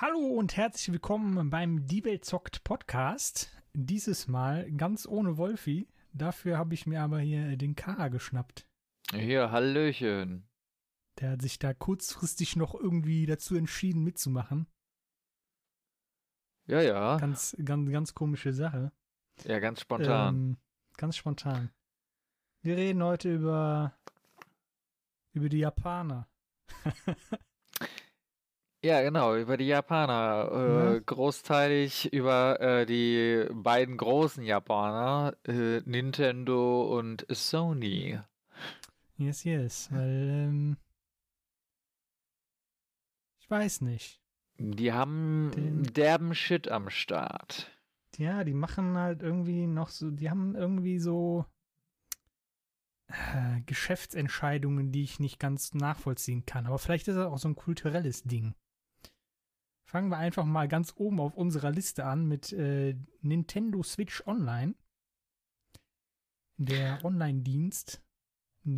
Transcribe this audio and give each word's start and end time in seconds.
Hallo 0.00 0.26
und 0.26 0.56
herzlich 0.56 0.92
willkommen 0.92 1.50
beim 1.50 1.86
Die 1.86 2.04
Welt 2.04 2.24
zockt 2.24 2.64
Podcast. 2.64 3.56
Dieses 3.74 4.26
Mal 4.26 4.68
ganz 4.72 5.06
ohne 5.06 5.36
Wolfi. 5.36 5.88
Dafür 6.12 6.58
habe 6.58 6.74
ich 6.74 6.84
mir 6.84 7.00
aber 7.00 7.20
hier 7.20 7.56
den 7.56 7.76
Kara 7.76 8.08
geschnappt. 8.08 8.66
Hier, 9.12 9.52
Hallöchen. 9.52 10.48
Der 11.20 11.30
hat 11.30 11.42
sich 11.42 11.60
da 11.60 11.72
kurzfristig 11.72 12.56
noch 12.56 12.74
irgendwie 12.74 13.24
dazu 13.24 13.54
entschieden 13.54 14.02
mitzumachen. 14.02 14.66
Ja, 16.66 16.80
ja. 16.80 17.16
Ganz, 17.18 17.56
ganz, 17.64 17.88
ganz 17.88 18.14
komische 18.14 18.52
Sache. 18.52 18.90
Ja, 19.44 19.60
ganz 19.60 19.80
spontan. 19.80 20.34
Ähm, 20.34 20.56
ganz 20.96 21.16
spontan. 21.16 21.70
Wir 22.62 22.76
reden 22.76 23.00
heute 23.00 23.32
über, 23.32 23.96
über 25.34 25.48
die 25.48 25.58
Japaner. 25.58 26.28
ja, 28.84 29.02
genau, 29.02 29.34
über 29.36 29.56
die 29.56 29.66
Japaner. 29.66 30.50
Äh, 30.52 30.94
Ja. 30.94 30.98
Großteilig 31.00 32.12
über 32.12 32.60
äh, 32.60 32.86
die 32.86 33.46
beiden 33.52 33.96
großen 33.96 34.44
Japaner, 34.44 35.36
äh, 35.46 35.80
Nintendo 35.84 36.96
und 36.96 37.26
Sony. 37.30 38.20
Yes, 39.16 39.44
yes. 39.44 39.88
Weil, 39.90 40.28
ähm, 40.30 40.76
ich 43.40 43.50
weiß 43.50 43.80
nicht. 43.82 44.20
Die 44.58 44.92
haben 44.92 45.50
Den- 45.54 45.82
derben 45.82 46.34
Shit 46.34 46.68
am 46.68 46.90
Start. 46.90 47.70
Ja, 48.16 48.44
die 48.44 48.54
machen 48.54 48.96
halt 48.96 49.22
irgendwie 49.22 49.66
noch 49.66 49.88
so, 49.88 50.10
die 50.10 50.30
haben 50.30 50.54
irgendwie 50.54 50.98
so 51.00 51.44
äh, 53.08 53.60
Geschäftsentscheidungen, 53.66 54.90
die 54.92 55.02
ich 55.02 55.20
nicht 55.20 55.38
ganz 55.38 55.74
nachvollziehen 55.74 56.46
kann. 56.46 56.66
Aber 56.66 56.78
vielleicht 56.78 57.06
ist 57.08 57.16
das 57.16 57.26
auch 57.26 57.38
so 57.38 57.48
ein 57.48 57.56
kulturelles 57.56 58.22
Ding. 58.22 58.54
Fangen 59.86 60.08
wir 60.10 60.18
einfach 60.18 60.44
mal 60.44 60.66
ganz 60.68 60.94
oben 60.96 61.20
auf 61.20 61.34
unserer 61.34 61.70
Liste 61.70 62.04
an 62.04 62.26
mit 62.26 62.52
äh, 62.52 62.96
Nintendo 63.20 63.82
Switch 63.82 64.26
Online. 64.26 64.74
Der 66.56 67.04
Online-Dienst 67.04 68.02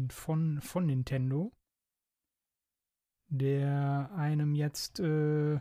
von, 0.08 0.61
von 0.61 0.86
Nintendo, 0.86 1.53
der 3.28 4.11
einem 4.14 4.55
jetzt 4.55 4.98
äh, 5.00 5.61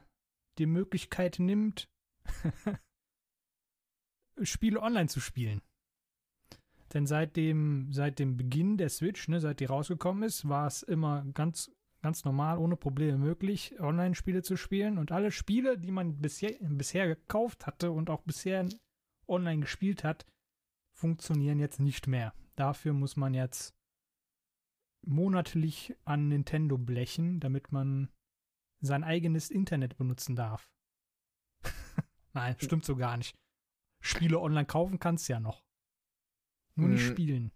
die 0.58 0.66
Möglichkeit 0.66 1.40
nimmt, 1.40 1.90
Spiele 4.42 4.82
online 4.82 5.10
zu 5.10 5.20
spielen. 5.20 5.62
Denn 6.94 7.06
seit 7.06 7.36
dem, 7.36 7.92
seit 7.92 8.20
dem 8.20 8.38
Beginn 8.38 8.78
der 8.78 8.90
Switch, 8.90 9.28
ne, 9.28 9.40
seit 9.40 9.60
die 9.60 9.66
rausgekommen 9.66 10.24
ist, 10.24 10.48
war 10.48 10.68
es 10.68 10.82
immer 10.84 11.26
ganz, 11.34 11.75
ganz 12.06 12.24
normal, 12.24 12.60
ohne 12.60 12.76
Probleme 12.78 13.18
möglich, 13.18 13.80
Online-Spiele 13.80 14.44
zu 14.44 14.58
spielen. 14.58 15.00
Und 15.00 15.12
alle 15.12 15.32
Spiele, 15.32 15.76
die 15.80 15.90
man 15.90 16.22
bisher, 16.22 16.56
bisher 16.62 17.08
gekauft 17.08 17.66
hatte 17.66 17.90
und 17.92 18.12
auch 18.12 18.22
bisher 18.22 18.70
online 19.28 19.62
gespielt 19.62 20.04
hat, 20.04 20.24
funktionieren 20.96 21.58
jetzt 21.58 21.80
nicht 21.80 22.06
mehr. 22.06 22.36
Dafür 22.56 22.94
muss 22.94 23.16
man 23.16 23.34
jetzt 23.34 23.74
monatlich 25.04 25.96
an 26.06 26.28
Nintendo 26.28 26.78
blechen, 26.78 27.40
damit 27.40 27.72
man 27.72 28.12
sein 28.82 29.04
eigenes 29.04 29.50
Internet 29.50 29.98
benutzen 29.98 30.36
darf. 30.36 30.70
Nein, 32.34 32.56
stimmt 32.60 32.86
so 32.86 32.96
gar 32.96 33.18
nicht. 33.18 33.36
Spiele 34.00 34.40
online 34.40 34.68
kaufen 34.68 35.00
kannst 35.00 35.28
du 35.28 35.34
ja 35.34 35.40
noch. 35.40 35.64
Nur 36.76 36.90
nicht 36.90 37.04
Mm. 37.04 37.12
spielen. 37.12 37.52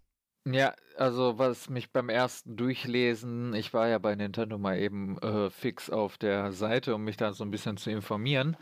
Ja, 0.52 0.74
also 0.96 1.38
was 1.38 1.68
mich 1.68 1.92
beim 1.92 2.08
ersten 2.08 2.56
Durchlesen, 2.56 3.54
ich 3.54 3.72
war 3.72 3.88
ja 3.88 3.98
bei 3.98 4.14
Nintendo 4.14 4.58
mal 4.58 4.78
eben 4.78 5.18
äh, 5.18 5.50
fix 5.50 5.90
auf 5.90 6.18
der 6.18 6.52
Seite, 6.52 6.94
um 6.94 7.04
mich 7.04 7.16
da 7.16 7.32
so 7.32 7.44
ein 7.44 7.50
bisschen 7.50 7.76
zu 7.76 7.90
informieren. 7.90 8.56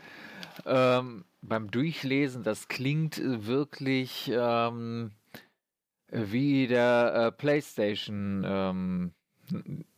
Ähm, 0.65 1.25
beim 1.41 1.71
Durchlesen, 1.71 2.43
das 2.43 2.67
klingt 2.67 3.17
äh, 3.17 3.45
wirklich 3.45 4.31
ähm, 4.33 5.11
wie 6.11 6.67
der 6.67 7.13
äh, 7.15 7.31
PlayStation, 7.31 8.43
ähm, 8.45 9.13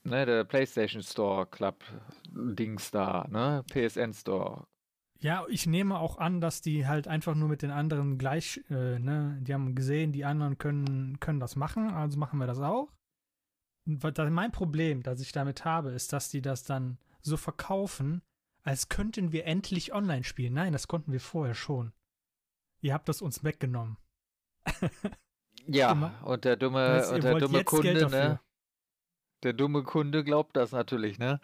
ne, 0.04 0.26
der 0.26 0.44
PlayStation 0.44 1.02
Store 1.02 1.46
Club 1.46 1.84
Dings 2.30 2.92
da, 2.92 3.28
ne, 3.30 3.64
PSN 3.72 4.14
Store. 4.14 4.66
Ja, 5.22 5.46
ich 5.50 5.68
nehme 5.68 6.00
auch 6.00 6.18
an, 6.18 6.42
dass 6.42 6.62
die 6.62 6.88
halt 6.88 7.08
einfach 7.08 7.36
nur 7.36 7.48
mit 7.48 7.62
den 7.62 7.72
anderen 7.72 8.18
gleich, 8.18 8.62
äh, 8.70 8.98
ne, 8.98 9.38
die 9.42 9.54
haben 9.54 9.76
gesehen, 9.76 10.12
die 10.12 10.26
anderen 10.26 10.58
können, 10.58 11.20
können 11.20 11.40
das 11.40 11.56
machen, 11.56 11.92
also 11.92 12.18
machen 12.18 12.40
wir 12.40 12.48
das 12.48 12.60
auch. 12.60 12.92
Mein 13.86 14.52
Problem, 14.52 15.04
das 15.04 15.22
ich 15.22 15.32
damit 15.32 15.64
habe, 15.64 15.92
ist, 15.92 16.12
dass 16.12 16.30
die 16.30 16.42
das 16.42 16.64
dann 16.64 16.98
so 17.22 17.38
verkaufen, 17.38 18.22
als 18.64 18.90
könnten 18.90 19.32
wir 19.32 19.46
endlich 19.46 19.94
online 19.94 20.24
spielen. 20.24 20.54
Nein, 20.54 20.74
das 20.74 20.88
konnten 20.88 21.12
wir 21.12 21.20
vorher 21.20 21.56
schon. 21.56 21.94
Ihr 22.82 22.94
habt 22.94 23.10
das 23.10 23.22
uns 23.22 23.44
weggenommen. 23.44 23.98
Ja, 25.68 25.92
Immer. 25.92 26.14
und 26.24 26.44
der 26.44 26.56
dumme, 26.56 27.08
und 27.08 27.24
der 27.24 27.36
dumme 27.38 27.64
Kunde, 27.64 28.10
ne? 28.10 28.40
Der 29.44 29.54
dumme 29.54 29.84
Kunde 29.84 30.24
glaubt 30.24 30.56
das 30.56 30.72
natürlich, 30.72 31.20
ne? 31.20 31.40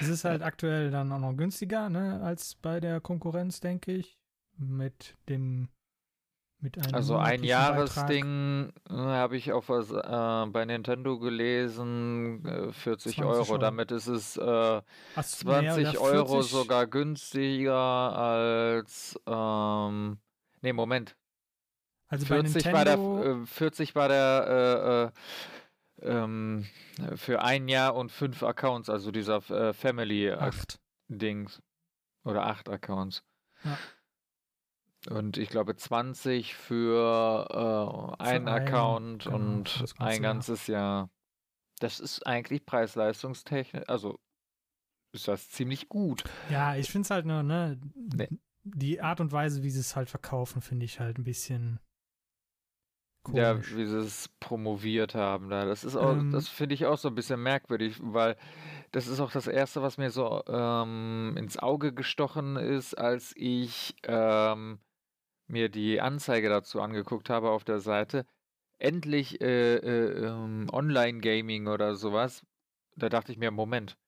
Es 0.00 0.08
ist 0.08 0.24
halt 0.24 0.42
aktuell 0.42 0.90
dann 0.90 1.10
auch 1.12 1.18
noch 1.18 1.34
günstiger, 1.36 1.88
ne, 1.90 2.20
als 2.22 2.54
bei 2.54 2.80
der 2.80 3.00
Konkurrenz, 3.00 3.60
denke 3.60 3.92
ich. 3.92 4.18
Mit 4.56 5.16
dem, 5.28 5.68
mit 6.60 6.78
einem 6.78 6.94
Also 6.94 7.16
ein. 7.16 7.44
Jahresding 7.44 8.72
äh, 8.90 8.92
habe 8.92 9.36
ich 9.36 9.52
auf 9.52 9.68
was, 9.68 9.90
äh, 9.92 10.50
bei 10.50 10.64
Nintendo 10.64 11.18
gelesen, 11.18 12.44
äh, 12.44 12.72
40 12.72 13.16
20 13.16 13.24
Euro. 13.24 13.38
Euro. 13.52 13.58
Damit 13.58 13.92
ist 13.92 14.08
es 14.08 14.36
äh, 14.36 14.42
Ach, 15.14 15.22
so, 15.22 15.48
ja, 15.50 15.74
20 15.74 15.92
ja, 15.94 16.00
Euro 16.00 16.42
40. 16.42 16.50
sogar 16.50 16.86
günstiger 16.88 17.74
als, 17.76 19.18
ähm, 19.26 20.18
nee, 20.62 20.72
Moment, 20.72 21.16
Also 22.08 22.26
bei 22.26 22.42
40 22.42 22.72
war 22.72 22.84
der, 22.84 22.96
Nintendo, 22.96 23.42
äh, 23.42 23.46
40 23.46 23.94
war 23.94 24.08
der, 24.08 24.46
äh, 24.48 25.04
äh, 25.04 25.10
ähm, 26.02 26.66
für 27.16 27.42
ein 27.42 27.68
Jahr 27.68 27.94
und 27.94 28.12
fünf 28.12 28.42
Accounts, 28.42 28.88
also 28.90 29.10
dieser 29.10 29.38
äh, 29.50 29.72
Family 29.72 30.30
acht. 30.30 30.80
Dings. 31.08 31.62
Oder 32.24 32.46
acht 32.46 32.68
Accounts. 32.68 33.22
Ja. 33.64 33.78
Und 35.10 35.38
ich 35.38 35.48
glaube 35.48 35.76
20 35.76 36.54
für 36.54 37.46
äh, 38.18 38.22
einen 38.22 38.46
einen, 38.46 38.48
Account 38.48 39.24
genau, 39.24 39.36
und 39.36 39.68
für 39.68 39.78
ganze 39.86 39.98
ein 39.98 40.22
Jahr. 40.22 40.32
ganzes 40.34 40.66
Jahr. 40.66 41.10
Das 41.78 42.00
ist 42.00 42.26
eigentlich 42.26 42.66
preis-leistungstechnisch, 42.66 43.84
also 43.88 44.18
ist 45.12 45.28
das 45.28 45.48
ziemlich 45.48 45.88
gut. 45.88 46.24
Ja, 46.50 46.74
ich 46.76 46.90
finde 46.90 47.06
es 47.06 47.10
halt 47.10 47.24
nur, 47.24 47.42
ne, 47.42 47.80
Nee. 47.94 48.28
die 48.64 49.00
Art 49.00 49.20
und 49.20 49.30
Weise, 49.32 49.62
wie 49.62 49.70
sie 49.70 49.80
es 49.80 49.94
halt 49.96 50.10
verkaufen, 50.10 50.60
finde 50.60 50.84
ich 50.84 50.98
halt 51.00 51.18
ein 51.18 51.24
bisschen 51.24 51.78
Ja, 53.32 53.54
komisch. 53.54 53.74
wie 53.76 53.86
sie 53.86 53.98
es 53.98 54.28
promoviert 54.40 55.14
haben 55.14 55.50
da. 55.50 55.64
Das 55.64 55.84
ist 55.84 55.96
auch, 55.96 56.16
Ähm, 56.18 56.30
das 56.32 56.48
finde 56.48 56.74
ich 56.74 56.86
auch 56.86 56.98
so 56.98 57.08
ein 57.08 57.14
bisschen 57.14 57.42
merkwürdig, 57.42 57.96
weil 58.00 58.36
das 58.92 59.06
ist 59.06 59.20
auch 59.20 59.30
das 59.30 59.46
Erste, 59.46 59.82
was 59.82 59.98
mir 59.98 60.10
so 60.10 60.42
ähm, 60.46 61.34
ins 61.36 61.58
Auge 61.58 61.92
gestochen 61.92 62.56
ist, 62.56 62.94
als 62.94 63.34
ich 63.36 63.94
ähm, 64.04 64.78
mir 65.46 65.68
die 65.68 66.00
Anzeige 66.00 66.48
dazu 66.48 66.80
angeguckt 66.80 67.30
habe 67.30 67.50
auf 67.50 67.64
der 67.64 67.80
Seite. 67.80 68.26
Endlich 68.78 69.40
äh, 69.40 69.76
äh, 69.76 70.26
ähm, 70.26 70.68
Online-Gaming 70.72 71.66
oder 71.66 71.96
sowas. 71.96 72.44
Da 72.96 73.08
dachte 73.08 73.32
ich 73.32 73.38
mir, 73.38 73.50
Moment, 73.50 73.98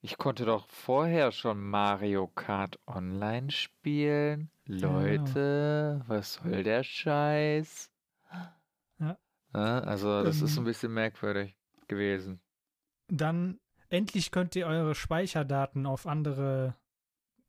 ich 0.00 0.16
konnte 0.18 0.44
doch 0.44 0.68
vorher 0.68 1.32
schon 1.32 1.60
Mario 1.60 2.28
Kart 2.28 2.78
Online 2.86 3.50
spielen. 3.50 4.50
genau. 4.64 5.00
Leute, 5.00 6.04
was 6.06 6.34
soll 6.34 6.62
der 6.62 6.84
Scheiß? 6.84 7.90
Ja. 9.54 9.80
Also 9.80 10.22
das 10.22 10.42
ist 10.42 10.56
Ähm, 10.56 10.62
ein 10.62 10.64
bisschen 10.64 10.92
merkwürdig 10.92 11.56
gewesen. 11.86 12.40
Dann 13.08 13.58
endlich 13.88 14.30
könnt 14.30 14.54
ihr 14.56 14.66
eure 14.66 14.94
Speicherdaten 14.94 15.86
auf 15.86 16.06
andere 16.06 16.76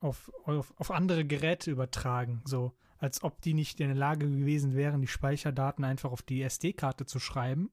auf, 0.01 0.31
auf, 0.45 0.73
auf 0.77 0.91
andere 0.91 1.25
Geräte 1.25 1.71
übertragen, 1.71 2.41
so 2.45 2.73
als 2.99 3.23
ob 3.23 3.41
die 3.41 3.53
nicht 3.53 3.79
in 3.79 3.87
der 3.87 3.95
Lage 3.95 4.29
gewesen 4.29 4.75
wären, 4.75 5.01
die 5.01 5.07
Speicherdaten 5.07 5.85
einfach 5.85 6.11
auf 6.11 6.21
die 6.21 6.41
SD-Karte 6.41 7.05
zu 7.05 7.19
schreiben. 7.19 7.71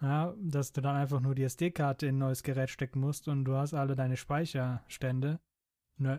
Ja, 0.00 0.34
dass 0.38 0.72
du 0.72 0.80
dann 0.80 0.96
einfach 0.96 1.20
nur 1.20 1.34
die 1.34 1.44
SD-Karte 1.44 2.06
in 2.06 2.16
ein 2.16 2.18
neues 2.18 2.42
Gerät 2.42 2.70
stecken 2.70 3.00
musst 3.00 3.28
und 3.28 3.44
du 3.44 3.54
hast 3.54 3.74
alle 3.74 3.94
deine 3.94 4.16
Speicherstände. 4.16 5.40
Nö. 5.96 6.18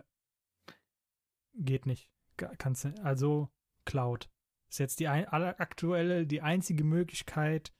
Geht 1.54 1.86
nicht. 1.86 2.10
Kannst 2.36 2.86
also 3.02 3.50
Cloud. 3.84 4.30
Ist 4.74 4.78
jetzt 4.78 4.98
die 4.98 5.06
ein, 5.06 5.24
aktuelle, 5.28 6.26
die 6.26 6.42
einzige 6.42 6.82
Möglichkeit, 6.82 7.72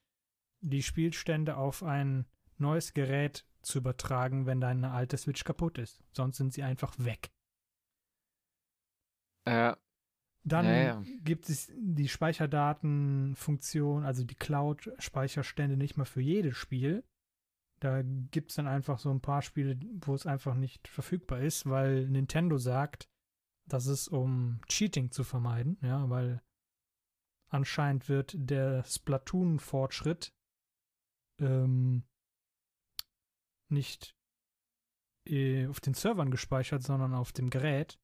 die 0.61 0.81
Spielstände 0.81 1.57
auf 1.57 1.83
ein 1.83 2.25
neues 2.57 2.95
Gerät 2.95 3.45
zu 3.63 3.79
übertragen, 3.79 4.47
wenn 4.47 4.61
deine 4.61 4.93
alte 4.93 5.17
Switch 5.17 5.43
kaputt 5.43 5.79
ist. 5.79 6.05
Sonst 6.13 6.37
sind 6.37 6.53
sie 6.53 6.63
einfach 6.63 6.95
weg. 6.99 7.33
Ja, 9.45 9.77
Dann 10.45 10.67
Ja, 10.67 10.73
ja. 10.77 11.03
gibt 11.25 11.49
es 11.49 11.73
die 11.77 12.07
Speicherdatenfunktion, 12.07 14.05
also 14.05 14.23
die 14.23 14.37
Cloud-Speicherstände 14.37 15.77
nicht 15.77 15.97
mehr 15.97 16.07
für 16.07 16.21
jedes 16.21 16.57
Spiel. 16.57 17.03
Da 17.81 18.03
gibt 18.03 18.51
es 18.51 18.55
dann 18.55 18.69
einfach 18.69 19.01
so 19.01 19.11
ein 19.11 19.21
paar 19.21 19.43
Spiele, 19.43 19.81
wo 20.07 20.15
es 20.15 20.27
einfach 20.29 20.55
nicht 20.55 20.87
verfügbar 20.87 21.41
ist, 21.41 21.69
weil 21.69 22.07
Nintendo 22.07 22.57
sagt, 22.57 23.09
das 23.67 23.87
ist 23.87 24.07
um 24.07 24.61
Cheating 24.69 25.11
zu 25.11 25.25
vermeiden, 25.25 25.77
ja, 25.83 26.09
weil 26.09 26.41
anscheinend 27.55 28.09
wird 28.09 28.35
der 28.37 28.85
Splatoon-Fortschritt 28.85 30.35
ähm, 31.41 32.03
nicht 33.71 34.17
äh, 35.27 35.67
auf 35.69 35.81
den 35.81 35.95
Servern 35.95 36.31
gespeichert, 36.31 36.83
sondern 36.83 37.15
auf 37.15 37.33
dem 37.33 37.51
Gerät, 37.51 37.99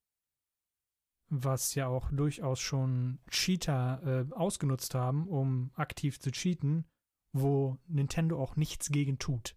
was 1.29 1.75
ja 1.75 1.89
auch 1.89 2.11
durchaus 2.11 2.61
schon 2.61 3.19
Cheater 3.29 4.01
äh, 4.31 4.35
ausgenutzt 4.35 4.95
haben, 4.95 5.29
um 5.29 5.73
aktiv 5.75 6.19
zu 6.21 6.31
cheaten, 6.31 6.89
wo 7.33 7.79
Nintendo 7.87 8.41
auch 8.41 8.57
nichts 8.57 8.91
gegen 8.91 9.19
tut. 9.19 9.57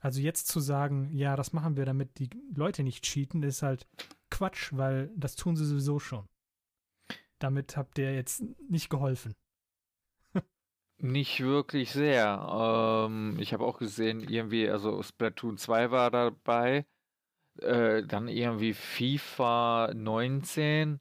Also 0.00 0.20
jetzt 0.20 0.48
zu 0.48 0.58
sagen, 0.58 1.10
ja, 1.12 1.36
das 1.36 1.52
machen 1.52 1.76
wir, 1.76 1.84
damit 1.84 2.18
die 2.18 2.30
Leute 2.54 2.82
nicht 2.82 3.04
cheaten, 3.04 3.42
ist 3.42 3.62
halt 3.62 3.86
Quatsch, 4.30 4.72
weil 4.72 5.12
das 5.16 5.36
tun 5.36 5.56
sie 5.56 5.66
sowieso 5.66 6.00
schon. 6.00 6.28
Damit 7.42 7.76
habt 7.76 7.98
ihr 7.98 8.14
jetzt 8.14 8.44
nicht 8.68 8.88
geholfen. 8.88 9.34
Nicht 10.98 11.40
wirklich 11.40 11.90
sehr. 11.90 13.06
Ähm, 13.08 13.36
ich 13.40 13.52
habe 13.52 13.64
auch 13.64 13.78
gesehen, 13.78 14.20
irgendwie, 14.20 14.68
also 14.70 15.02
Splatoon 15.02 15.56
2 15.58 15.90
war 15.90 16.12
dabei, 16.12 16.86
äh, 17.60 18.04
dann 18.04 18.28
irgendwie 18.28 18.72
FIFA 18.72 19.92
19 19.94 21.00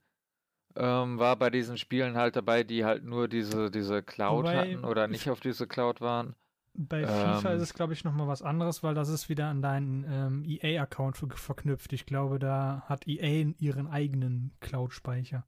ähm, 0.76 1.20
war 1.20 1.36
bei 1.36 1.52
diesen 1.52 1.78
Spielen 1.78 2.18
halt 2.18 2.36
dabei, 2.36 2.64
die 2.64 2.84
halt 2.84 3.04
nur 3.04 3.28
diese, 3.28 3.70
diese 3.70 4.02
Cloud 4.02 4.46
Wobei, 4.46 4.72
hatten 4.72 4.86
oder 4.86 5.08
nicht 5.08 5.30
auf 5.30 5.40
diese 5.40 5.68
Cloud 5.68 6.02
waren. 6.02 6.36
Bei 6.74 7.06
FIFA 7.06 7.52
ähm, 7.52 7.58
ist 7.58 7.62
es, 7.62 7.74
glaube 7.76 7.94
ich, 7.94 8.04
nochmal 8.04 8.28
was 8.28 8.42
anderes, 8.42 8.82
weil 8.82 8.96
das 8.96 9.10
ist 9.10 9.30
wieder 9.30 9.48
an 9.48 9.62
deinen 9.62 10.06
ähm, 10.10 10.44
EA-Account 10.46 11.18
verknüpft. 11.36 11.94
Ich 11.94 12.08
glaube, 12.08 12.40
da 12.40 12.84
hat 12.88 13.08
EA 13.08 13.54
ihren 13.60 13.88
eigenen 13.88 14.56
Cloud-Speicher 14.62 15.46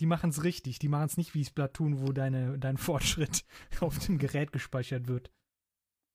die 0.00 0.06
machen 0.06 0.30
es 0.30 0.42
richtig. 0.42 0.78
Die 0.78 0.88
machen 0.88 1.06
es 1.06 1.16
nicht 1.16 1.34
wie 1.34 1.44
Splatoon, 1.44 2.00
wo 2.00 2.12
deine, 2.12 2.58
dein 2.58 2.76
Fortschritt 2.78 3.44
auf 3.80 3.98
dem 3.98 4.18
Gerät 4.18 4.52
gespeichert 4.52 5.08
wird, 5.08 5.30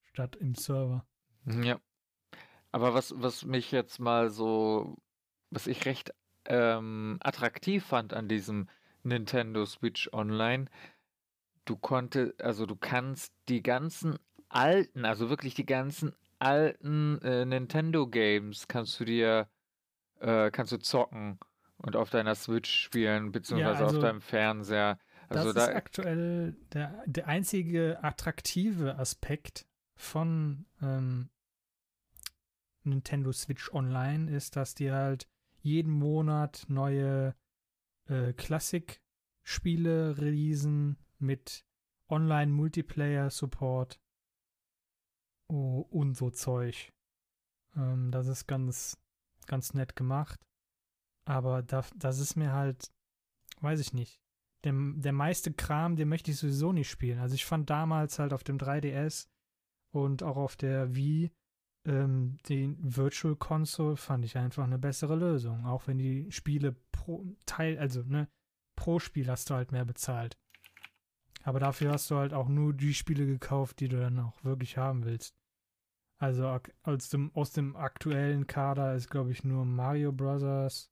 statt 0.03 0.35
im 0.35 0.55
Server. 0.55 1.05
Ja. 1.45 1.79
Aber 2.71 2.93
was, 2.93 3.13
was 3.17 3.45
mich 3.45 3.71
jetzt 3.71 3.99
mal 3.99 4.29
so, 4.29 4.97
was 5.49 5.65
ich 5.65 5.85
recht 5.85 6.13
ähm, 6.45 7.17
attraktiv 7.21 7.83
fand 7.83 8.13
an 8.13 8.27
diesem 8.27 8.69
Nintendo 9.03 9.65
Switch 9.65 10.09
Online, 10.13 10.65
du 11.65 11.77
konntest, 11.77 12.39
also 12.41 12.65
du 12.65 12.75
kannst 12.75 13.33
die 13.47 13.63
ganzen 13.63 14.19
alten, 14.49 15.05
also 15.05 15.29
wirklich 15.29 15.55
die 15.55 15.65
ganzen 15.65 16.13
alten 16.37 17.19
äh, 17.21 17.45
Nintendo 17.45 18.07
Games 18.07 18.67
kannst 18.67 18.99
du 18.99 19.05
dir, 19.05 19.49
äh, 20.19 20.51
kannst 20.51 20.71
du 20.71 20.79
zocken 20.79 21.39
und 21.81 21.95
auf 21.95 22.09
deiner 22.09 22.35
Switch 22.35 22.69
spielen, 22.69 23.31
beziehungsweise 23.31 23.79
ja, 23.79 23.85
also 23.85 23.97
auf 23.97 24.03
deinem 24.03 24.21
Fernseher. 24.21 24.99
Also 25.29 25.53
das 25.53 25.65
da 25.65 25.71
ist 25.71 25.75
aktuell 25.75 26.55
der, 26.73 27.03
der 27.05 27.27
einzige 27.27 28.03
attraktive 28.03 28.97
Aspekt 28.97 29.65
von 29.95 30.65
ähm, 30.81 31.29
Nintendo 32.83 33.31
Switch 33.31 33.71
Online 33.71 34.31
ist, 34.31 34.55
dass 34.55 34.73
die 34.73 34.91
halt 34.91 35.27
jeden 35.61 35.91
Monat 35.91 36.65
neue 36.67 37.35
äh, 38.07 38.33
Klassik-Spiele 38.33 40.17
releasen 40.17 40.97
mit 41.19 41.65
Online-Multiplayer-Support 42.07 43.99
oh, 45.47 45.85
und 45.91 46.15
so 46.15 46.31
Zeug. 46.31 46.91
Ähm, 47.75 48.11
das 48.11 48.27
ist 48.27 48.47
ganz, 48.47 48.97
ganz 49.45 49.73
nett 49.73 49.95
gemacht. 49.95 50.39
Aber 51.29 51.61
da, 51.61 51.85
das 51.95 52.17
ist 52.17 52.35
mir 52.35 52.53
halt, 52.53 52.91
weiß 53.61 53.79
ich 53.79 53.93
nicht. 53.93 54.19
Der, 54.63 54.73
der 54.73 55.13
meiste 55.13 55.53
Kram, 55.53 55.95
den 55.95 56.09
möchte 56.09 56.31
ich 56.31 56.37
sowieso 56.37 56.73
nicht 56.73 56.89
spielen. 56.89 57.19
Also 57.19 57.35
ich 57.35 57.45
fand 57.45 57.69
damals 57.69 58.17
halt 58.17 58.33
auf 58.33 58.43
dem 58.43 58.57
3DS 58.57 59.27
und 59.93 60.23
auch 60.23 60.37
auf 60.37 60.55
der 60.55 60.95
Wii 60.95 61.31
ähm, 61.85 62.37
den 62.49 62.77
Virtual 62.81 63.35
Console 63.35 63.95
fand 63.95 64.25
ich 64.25 64.37
einfach 64.37 64.63
eine 64.63 64.79
bessere 64.79 65.15
Lösung. 65.15 65.67
Auch 65.67 65.85
wenn 65.85 65.99
die 65.99 66.31
Spiele 66.31 66.75
pro 66.91 67.23
Teil, 67.45 67.77
also 67.77 68.01
ne, 68.01 68.27
pro 68.75 68.97
Spiel 68.97 69.29
hast 69.29 69.51
du 69.51 69.53
halt 69.53 69.71
mehr 69.71 69.85
bezahlt. 69.85 70.35
Aber 71.43 71.59
dafür 71.59 71.91
hast 71.91 72.09
du 72.09 72.15
halt 72.15 72.33
auch 72.33 72.49
nur 72.49 72.73
die 72.73 72.95
Spiele 72.95 73.27
gekauft, 73.27 73.79
die 73.81 73.87
du 73.87 73.99
dann 73.99 74.17
auch 74.17 74.43
wirklich 74.43 74.77
haben 74.77 75.05
willst. 75.05 75.35
Also 76.17 76.59
aus 76.81 77.09
dem, 77.09 77.31
aus 77.35 77.51
dem 77.51 77.75
aktuellen 77.75 78.47
Kader 78.47 78.95
ist, 78.95 79.11
glaube 79.11 79.31
ich, 79.31 79.43
nur 79.43 79.63
Mario 79.63 80.11
Bros., 80.11 80.89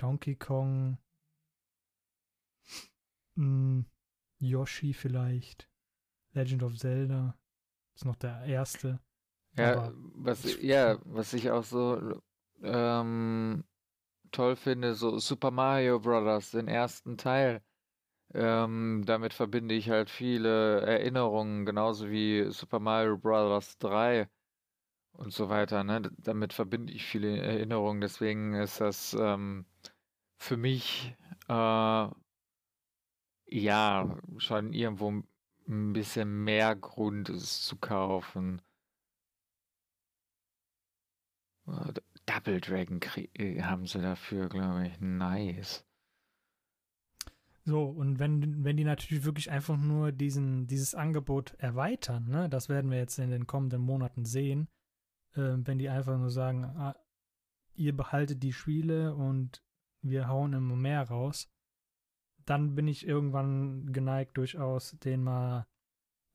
Donkey 0.00 0.34
Kong, 0.34 0.96
hm, 3.36 3.84
Yoshi 4.38 4.94
vielleicht, 4.94 5.68
Legend 6.32 6.62
of 6.62 6.78
Zelda, 6.78 7.36
ist 7.94 8.06
noch 8.06 8.16
der 8.16 8.42
erste. 8.44 9.00
Ja, 9.56 9.92
was, 10.14 10.56
ja, 10.62 10.98
was 11.04 11.34
ich 11.34 11.50
auch 11.50 11.64
so 11.64 12.20
ähm, 12.62 13.64
toll 14.32 14.56
finde, 14.56 14.94
so 14.94 15.18
Super 15.18 15.50
Mario 15.50 16.00
Bros., 16.00 16.52
den 16.52 16.68
ersten 16.68 17.18
Teil. 17.18 17.62
Ähm, 18.34 19.04
damit 19.06 19.34
verbinde 19.34 19.74
ich 19.74 19.90
halt 19.90 20.10
viele 20.10 20.82
Erinnerungen, 20.82 21.66
genauso 21.66 22.10
wie 22.10 22.50
Super 22.50 22.80
Mario 22.80 23.18
Bros. 23.18 23.78
3 23.78 24.28
und 25.12 25.32
so 25.32 25.48
weiter. 25.48 25.84
Ne? 25.84 26.10
Damit 26.18 26.52
verbinde 26.52 26.92
ich 26.92 27.04
viele 27.04 27.36
Erinnerungen. 27.38 28.00
Deswegen 28.00 28.54
ist 28.54 28.80
das 28.80 29.16
ähm, 29.18 29.66
für 30.36 30.56
mich 30.56 31.16
äh, 31.48 32.08
ja 33.46 34.18
schon 34.38 34.72
irgendwo 34.72 35.22
ein 35.68 35.92
bisschen 35.92 36.44
mehr 36.44 36.74
Grund, 36.76 37.28
es 37.28 37.62
zu 37.62 37.76
kaufen. 37.76 38.62
Äh, 41.66 41.92
Double 42.26 42.60
Dragon 42.60 43.00
äh, 43.34 43.62
haben 43.62 43.86
sie 43.86 44.00
dafür, 44.00 44.48
glaube 44.48 44.86
ich. 44.86 45.00
Nice. 45.00 45.84
So, 47.64 47.84
und 47.84 48.18
wenn, 48.18 48.64
wenn 48.64 48.76
die 48.76 48.84
natürlich 48.84 49.24
wirklich 49.24 49.50
einfach 49.50 49.76
nur 49.76 50.12
diesen, 50.12 50.66
dieses 50.66 50.94
Angebot 50.94 51.54
erweitern, 51.58 52.28
ne, 52.28 52.48
das 52.48 52.68
werden 52.68 52.90
wir 52.90 52.98
jetzt 52.98 53.18
in 53.18 53.30
den 53.30 53.46
kommenden 53.46 53.82
Monaten 53.82 54.24
sehen, 54.24 54.68
äh, 55.34 55.56
wenn 55.56 55.78
die 55.78 55.88
einfach 55.88 56.18
nur 56.18 56.30
sagen, 56.30 56.64
ah, 56.64 56.96
ihr 57.74 57.96
behaltet 57.96 58.42
die 58.42 58.52
Spiele 58.52 59.14
und 59.14 59.64
wir 60.02 60.28
hauen 60.28 60.52
immer 60.52 60.76
mehr 60.76 61.02
raus, 61.02 61.50
dann 62.46 62.74
bin 62.74 62.88
ich 62.88 63.06
irgendwann 63.06 63.92
geneigt, 63.92 64.36
durchaus 64.36 64.98
den 64.98 65.22
mal 65.22 65.66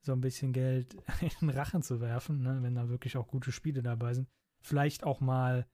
so 0.02 0.12
ein 0.12 0.20
bisschen 0.20 0.52
Geld 0.52 0.94
in 1.20 1.30
den 1.40 1.50
Rachen 1.50 1.82
zu 1.82 2.00
werfen, 2.00 2.42
ne, 2.42 2.62
wenn 2.62 2.74
da 2.74 2.88
wirklich 2.88 3.16
auch 3.16 3.26
gute 3.26 3.52
Spiele 3.52 3.82
dabei 3.82 4.14
sind. 4.14 4.28
Vielleicht 4.62 5.04
auch 5.04 5.20
mal 5.20 5.66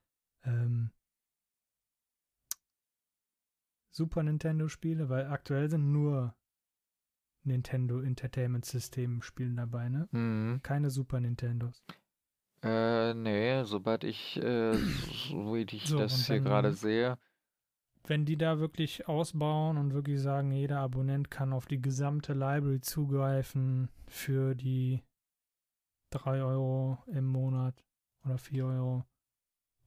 ähm, 0.45 0.91
Super 3.91 4.23
Nintendo-Spiele, 4.23 5.11
weil 5.11 5.26
aktuell 5.26 5.69
sind 5.69 5.93
nur 5.93 6.35
Nintendo 7.45 8.00
Entertainment 8.00 8.64
System 8.64 9.21
Spiele 9.21 9.55
dabei, 9.55 9.88
ne? 9.88 10.09
Mhm. 10.12 10.61
Keine 10.62 10.91
Super 10.91 11.21
Nintendos. 11.21 11.85
Äh, 12.62 13.14
nee, 13.14 13.64
sobald 13.64 14.04
ich, 14.04 14.37
äh, 14.37 14.75
so 14.75 15.54
wie 15.54 15.62
ich 15.62 15.87
so, 15.87 15.99
das 15.99 16.26
hier 16.26 16.40
gerade 16.40 16.73
sehe, 16.73 17.19
wenn 18.04 18.25
die 18.25 18.37
da 18.37 18.59
wirklich 18.59 19.09
ausbauen 19.09 19.78
und 19.78 19.95
wirklich 19.95 20.21
sagen, 20.21 20.50
jeder 20.50 20.81
Abonnent 20.81 21.31
kann 21.31 21.52
auf 21.52 21.66
die 21.66 21.81
gesamte 21.81 22.33
Library 22.33 22.81
zugreifen 22.81 23.88
für 24.09 24.54
die 24.54 25.02
3 26.11 26.42
Euro 26.42 26.99
im 27.07 27.26
Monat 27.26 27.85
oder 28.25 28.38
4 28.38 28.66
Euro 28.66 29.04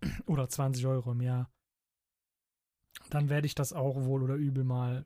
oder 0.25 0.48
20 0.48 0.86
Euro 0.86 1.12
im 1.12 1.22
Jahr, 1.22 1.50
dann 3.10 3.29
werde 3.29 3.48
ich 3.48 3.55
das 3.55 3.74
auch 3.74 3.96
wohl 4.03 4.24
oder 4.24 4.36
übel 4.36 4.63
mal 4.63 5.05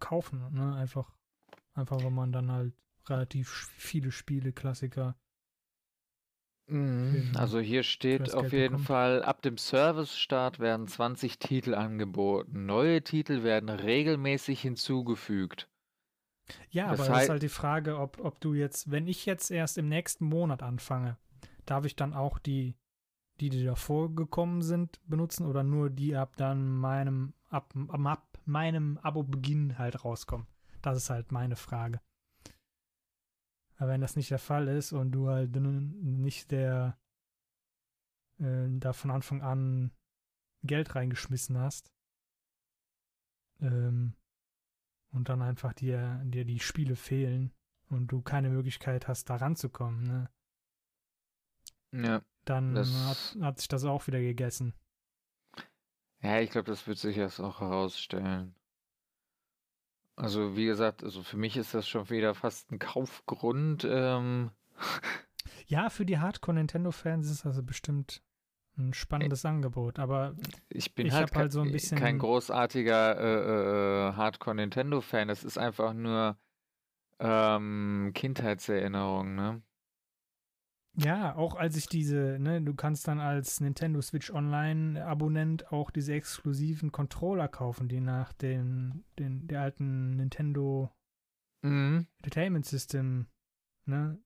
kaufen. 0.00 0.52
Ne? 0.52 0.74
Einfach, 0.74 1.14
einfach, 1.74 2.02
weil 2.02 2.10
man 2.10 2.32
dann 2.32 2.50
halt 2.50 2.74
relativ 3.06 3.48
viele 3.76 4.12
Spiele, 4.12 4.52
Klassiker 4.52 5.16
Mhm. 6.70 7.32
Also 7.36 7.58
hier 7.58 7.82
steht 7.82 8.32
auf 8.34 8.52
jeden 8.52 8.72
bekommt. 8.72 8.86
Fall, 8.86 9.22
ab 9.22 9.42
dem 9.42 9.58
Service-Start 9.58 10.60
werden 10.60 10.86
20 10.86 11.38
Titel 11.38 11.74
angeboten. 11.74 12.66
Neue 12.66 13.02
Titel 13.02 13.42
werden 13.42 13.68
regelmäßig 13.68 14.60
hinzugefügt. 14.60 15.68
Ja, 16.70 16.90
das 16.90 17.00
aber 17.00 17.08
das 17.10 17.24
ist 17.24 17.28
halt 17.28 17.42
die 17.42 17.48
Frage, 17.48 17.98
ob, 17.98 18.20
ob 18.20 18.40
du 18.40 18.54
jetzt, 18.54 18.90
wenn 18.90 19.06
ich 19.06 19.26
jetzt 19.26 19.50
erst 19.50 19.78
im 19.78 19.88
nächsten 19.88 20.24
Monat 20.24 20.62
anfange, 20.62 21.16
darf 21.66 21.84
ich 21.84 21.96
dann 21.96 22.14
auch 22.14 22.38
die, 22.38 22.74
die, 23.40 23.50
die 23.50 23.64
davor 23.64 24.14
gekommen 24.14 24.62
sind, 24.62 25.00
benutzen 25.08 25.46
oder 25.46 25.62
nur 25.62 25.90
die 25.90 26.16
ab 26.16 26.36
dann 26.36 26.68
meinem, 26.68 27.34
ab, 27.48 27.74
ab 27.88 28.38
meinem 28.44 28.98
Abo-Beginn 29.02 29.78
halt 29.78 30.04
rauskommen? 30.04 30.46
Das 30.82 30.96
ist 30.96 31.10
halt 31.10 31.30
meine 31.32 31.56
Frage. 31.56 32.00
Aber 33.80 33.92
wenn 33.92 34.02
das 34.02 34.14
nicht 34.14 34.30
der 34.30 34.38
Fall 34.38 34.68
ist 34.68 34.92
und 34.92 35.10
du 35.12 35.30
halt 35.30 35.56
nicht 35.56 36.50
der 36.50 36.98
äh, 38.38 38.66
da 38.68 38.92
von 38.92 39.10
Anfang 39.10 39.40
an 39.40 39.90
Geld 40.62 40.94
reingeschmissen 40.94 41.56
hast 41.56 41.90
ähm, 43.62 44.12
und 45.12 45.30
dann 45.30 45.40
einfach 45.40 45.72
dir, 45.72 46.20
dir 46.26 46.44
die 46.44 46.60
Spiele 46.60 46.94
fehlen 46.94 47.54
und 47.88 48.08
du 48.08 48.20
keine 48.20 48.50
Möglichkeit 48.50 49.08
hast, 49.08 49.30
da 49.30 49.36
ranzukommen, 49.36 50.02
ne? 50.02 50.30
Ja. 51.92 52.22
Dann 52.44 52.76
hat, 52.76 53.38
hat 53.40 53.58
sich 53.58 53.68
das 53.68 53.84
auch 53.84 54.06
wieder 54.06 54.20
gegessen. 54.20 54.74
Ja, 56.20 56.38
ich 56.40 56.50
glaube, 56.50 56.70
das 56.70 56.86
wird 56.86 56.98
sich 56.98 57.16
erst 57.16 57.40
auch 57.40 57.60
herausstellen. 57.60 58.54
Also, 60.20 60.54
wie 60.54 60.66
gesagt, 60.66 61.02
also 61.02 61.22
für 61.22 61.38
mich 61.38 61.56
ist 61.56 61.72
das 61.72 61.88
schon 61.88 62.10
wieder 62.10 62.34
fast 62.34 62.70
ein 62.70 62.78
Kaufgrund. 62.78 63.86
Ähm. 63.88 64.50
Ja, 65.66 65.88
für 65.88 66.04
die 66.04 66.18
Hardcore-Nintendo-Fans 66.18 67.26
ist 67.26 67.40
das 67.40 67.46
also 67.46 67.62
bestimmt 67.62 68.22
ein 68.76 68.92
spannendes 68.92 69.44
Angebot, 69.44 69.98
aber 69.98 70.34
ich 70.68 70.94
bin 70.94 71.06
ich 71.06 71.12
halt, 71.12 71.34
halt, 71.34 71.52
so 71.52 71.60
ein 71.60 71.72
bisschen 71.72 71.98
kein 71.98 72.18
großartiger 72.18 73.18
äh, 73.18 74.08
äh, 74.08 74.12
Hardcore-Nintendo-Fan. 74.14 75.28
Das 75.28 75.42
ist 75.42 75.56
einfach 75.56 75.94
nur 75.94 76.36
ähm, 77.18 78.12
Kindheitserinnerung, 78.14 79.34
ne? 79.34 79.62
Ja, 80.96 81.36
auch 81.36 81.54
als 81.54 81.76
ich 81.76 81.86
diese, 81.86 82.38
ne, 82.40 82.60
du 82.60 82.74
kannst 82.74 83.06
dann 83.06 83.20
als 83.20 83.60
Nintendo 83.60 84.02
Switch 84.02 84.30
Online 84.30 85.04
Abonnent 85.04 85.72
auch 85.72 85.90
diese 85.90 86.14
exklusiven 86.14 86.90
Controller 86.90 87.48
kaufen, 87.48 87.88
die 87.88 88.00
nach 88.00 88.32
den, 88.32 89.04
den 89.18 89.46
der 89.46 89.62
alten 89.62 90.16
Nintendo 90.16 90.90
mhm. 91.62 92.06
Entertainment 92.18 92.66
System, 92.66 93.28
ne, 93.86 94.20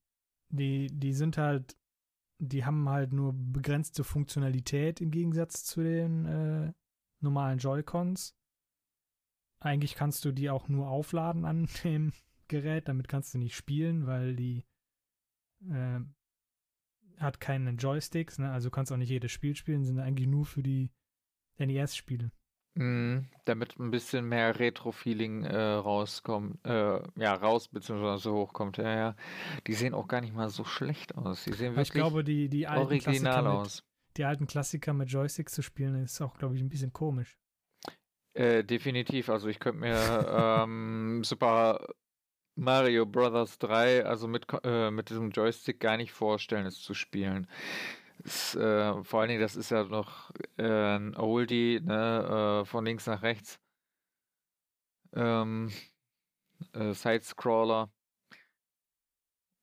die, 0.48 0.86
die 0.90 1.12
sind 1.12 1.36
halt, 1.36 1.76
die 2.38 2.64
haben 2.64 2.88
halt 2.88 3.12
nur 3.12 3.34
begrenzte 3.34 4.02
Funktionalität 4.02 5.00
im 5.00 5.10
Gegensatz 5.10 5.64
zu 5.64 5.82
den 5.82 6.24
äh, 6.24 6.72
normalen 7.20 7.58
Joy-Cons. 7.58 8.34
Eigentlich 9.60 9.94
kannst 9.94 10.24
du 10.24 10.32
die 10.32 10.50
auch 10.50 10.68
nur 10.68 10.88
aufladen 10.88 11.44
an 11.44 11.68
dem 11.84 12.12
Gerät, 12.48 12.88
damit 12.88 13.08
kannst 13.08 13.34
du 13.34 13.38
nicht 13.38 13.54
spielen, 13.54 14.06
weil 14.06 14.34
die 14.34 14.64
äh, 15.70 16.00
hat 17.18 17.40
keine 17.40 17.70
Joysticks, 17.70 18.38
ne? 18.38 18.50
also 18.50 18.70
kannst 18.70 18.92
auch 18.92 18.96
nicht 18.96 19.10
jedes 19.10 19.32
Spiel 19.32 19.54
spielen, 19.56 19.84
sind 19.84 19.98
eigentlich 19.98 20.28
nur 20.28 20.46
für 20.46 20.62
die 20.62 20.90
NES-Spiele. 21.58 22.30
Mm, 22.76 23.26
damit 23.44 23.78
ein 23.78 23.92
bisschen 23.92 24.28
mehr 24.28 24.58
Retro-Feeling 24.58 25.44
äh, 25.44 25.56
rauskommt, 25.56 26.58
äh, 26.64 27.00
ja, 27.16 27.34
raus 27.34 27.68
bzw. 27.68 28.30
hochkommt. 28.30 28.78
Ja, 28.78 28.96
ja. 28.96 29.16
Die 29.68 29.74
sehen 29.74 29.94
auch 29.94 30.08
gar 30.08 30.20
nicht 30.20 30.34
mal 30.34 30.48
so 30.48 30.64
schlecht 30.64 31.14
aus. 31.14 31.44
Die 31.44 31.52
sehen 31.52 31.76
wirklich 31.76 31.88
ich 31.88 31.94
glaube, 31.94 32.24
die, 32.24 32.48
die 32.48 32.66
alten 32.66 32.82
original 32.82 33.46
aus. 33.46 33.76
Mit, 33.76 34.16
die 34.16 34.24
alten 34.24 34.46
Klassiker 34.48 34.92
mit 34.92 35.08
Joysticks 35.08 35.52
zu 35.52 35.62
spielen, 35.62 35.94
ist 36.02 36.20
auch, 36.20 36.36
glaube 36.36 36.56
ich, 36.56 36.62
ein 36.62 36.68
bisschen 36.68 36.92
komisch. 36.92 37.38
Äh, 38.32 38.64
definitiv. 38.64 39.28
Also 39.28 39.46
ich 39.46 39.60
könnte 39.60 39.78
mir 39.78 40.64
ähm, 40.64 41.22
Super 41.22 41.78
Mario 42.56 43.04
Brothers 43.06 43.58
3, 43.58 44.04
also 44.04 44.28
mit, 44.28 44.46
äh, 44.64 44.90
mit 44.90 45.10
diesem 45.10 45.30
Joystick 45.30 45.80
gar 45.80 45.96
nicht 45.96 46.12
vorstellen, 46.12 46.66
es 46.66 46.80
zu 46.80 46.94
spielen. 46.94 47.48
Es, 48.24 48.54
äh, 48.54 49.02
vor 49.04 49.20
allen 49.20 49.28
Dingen, 49.30 49.40
das 49.40 49.56
ist 49.56 49.70
ja 49.70 49.84
noch 49.84 50.30
äh, 50.56 50.96
ein 50.96 51.16
Oldie, 51.16 51.80
ne, 51.82 52.62
äh, 52.62 52.64
von 52.64 52.84
links 52.84 53.06
nach 53.06 53.22
rechts. 53.22 53.60
Ähm, 55.14 55.70
äh, 56.72 56.92
Sidescroller. 56.94 57.90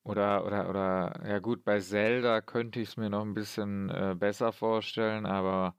Oder, 0.04 0.46
oder, 0.46 0.70
oder, 0.70 1.22
ja 1.28 1.40
gut, 1.40 1.64
bei 1.64 1.80
Zelda 1.80 2.42
könnte 2.42 2.80
ich 2.80 2.90
es 2.90 2.98
mir 2.98 3.10
noch 3.10 3.22
ein 3.22 3.34
bisschen 3.36 3.90
äh, 3.90 4.16
besser 4.18 4.52
vorstellen, 4.52 5.26
aber 5.28 5.78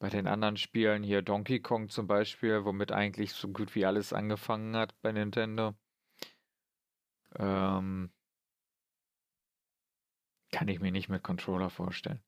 bei 0.00 0.10
den 0.10 0.26
anderen 0.26 0.56
Spielen 0.58 1.02
hier 1.02 1.22
Donkey 1.22 1.60
Kong 1.60 1.88
zum 1.88 2.06
Beispiel, 2.06 2.64
womit 2.64 2.92
eigentlich 2.92 3.32
so 3.32 3.48
gut 3.48 3.74
wie 3.74 3.86
alles 3.86 4.12
angefangen 4.12 4.76
hat 4.76 4.94
bei 5.02 5.12
Nintendo, 5.12 5.74
ähm, 7.36 8.10
kann 10.52 10.68
ich 10.68 10.80
mir 10.80 10.92
nicht 10.92 11.08
mit 11.08 11.22
Controller 11.22 11.70
vorstellen. 11.70 12.22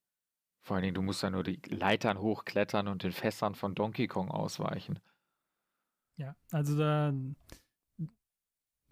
Vor 0.62 0.76
allen 0.76 0.83
Dingen, 0.83 0.95
du 0.95 1.02
musst 1.02 1.23
ja 1.23 1.30
nur 1.30 1.42
die 1.42 1.61
Leitern 1.66 2.19
hochklettern 2.19 2.88
und 2.88 3.02
den 3.02 3.12
Fässern 3.12 3.54
von 3.54 3.75
Donkey 3.75 4.07
Kong 4.09 4.30
ausweichen. 4.30 5.00
Ja, 6.16 6.37
also 6.50 6.76
da 6.76 7.14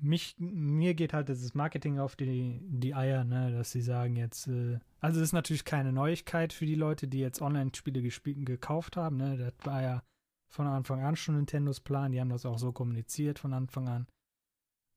mich, 0.01 0.37
mir 0.39 0.95
geht 0.95 1.13
halt 1.13 1.29
das 1.29 1.55
Marketing 1.55 1.99
auf 1.99 2.17
die, 2.17 2.61
die 2.63 2.95
Eier, 2.95 3.25
ne, 3.25 3.53
dass 3.53 3.73
sie 3.73 3.81
sagen 3.81 4.17
jetzt, 4.17 4.47
äh, 4.47 4.79
also 5.01 5.19
das 5.19 5.29
ist 5.29 5.33
natürlich 5.33 5.65
keine 5.65 5.93
Neuigkeit 5.93 6.53
für 6.53 6.67
die 6.67 6.77
Leute, 6.77 7.09
die 7.09 7.19
jetzt 7.19 7.43
Online-Spiele 7.43 8.01
gekauft 8.01 8.97
haben, 8.97 9.17
ne, 9.17 9.37
das 9.37 9.55
war 9.65 9.83
ja 9.83 10.03
von 10.51 10.67
Anfang 10.67 11.03
an 11.03 11.17
schon 11.17 11.37
Nintendos 11.37 11.81
Plan, 11.81 12.13
die 12.13 12.21
haben 12.21 12.31
das 12.31 12.47
auch 12.47 12.59
so 12.59 12.73
kommuniziert 12.73 13.39
von 13.39 13.53
Anfang 13.53 13.89
an. 13.89 14.07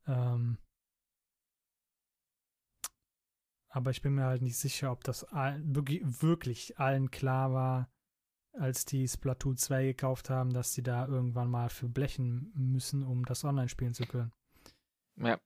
Ähm, 0.07 0.57
aber 3.71 3.91
ich 3.91 4.01
bin 4.01 4.15
mir 4.15 4.25
halt 4.25 4.41
nicht 4.41 4.57
sicher, 4.57 4.91
ob 4.91 5.03
das 5.03 5.25
wirklich, 5.59 6.01
wirklich 6.21 6.77
allen 6.77 7.09
klar 7.09 7.53
war, 7.53 7.89
als 8.53 8.85
die 8.85 9.07
Splatoon 9.07 9.55
2 9.55 9.85
gekauft 9.85 10.29
haben, 10.29 10.51
dass 10.51 10.73
sie 10.73 10.83
da 10.83 11.07
irgendwann 11.07 11.49
mal 11.49 11.69
für 11.69 11.87
blechen 11.87 12.51
müssen, 12.53 13.03
um 13.03 13.23
das 13.25 13.45
online 13.45 13.69
spielen 13.69 13.93
zu 13.93 14.05
können. 14.05 14.33
Ja. 15.17 15.39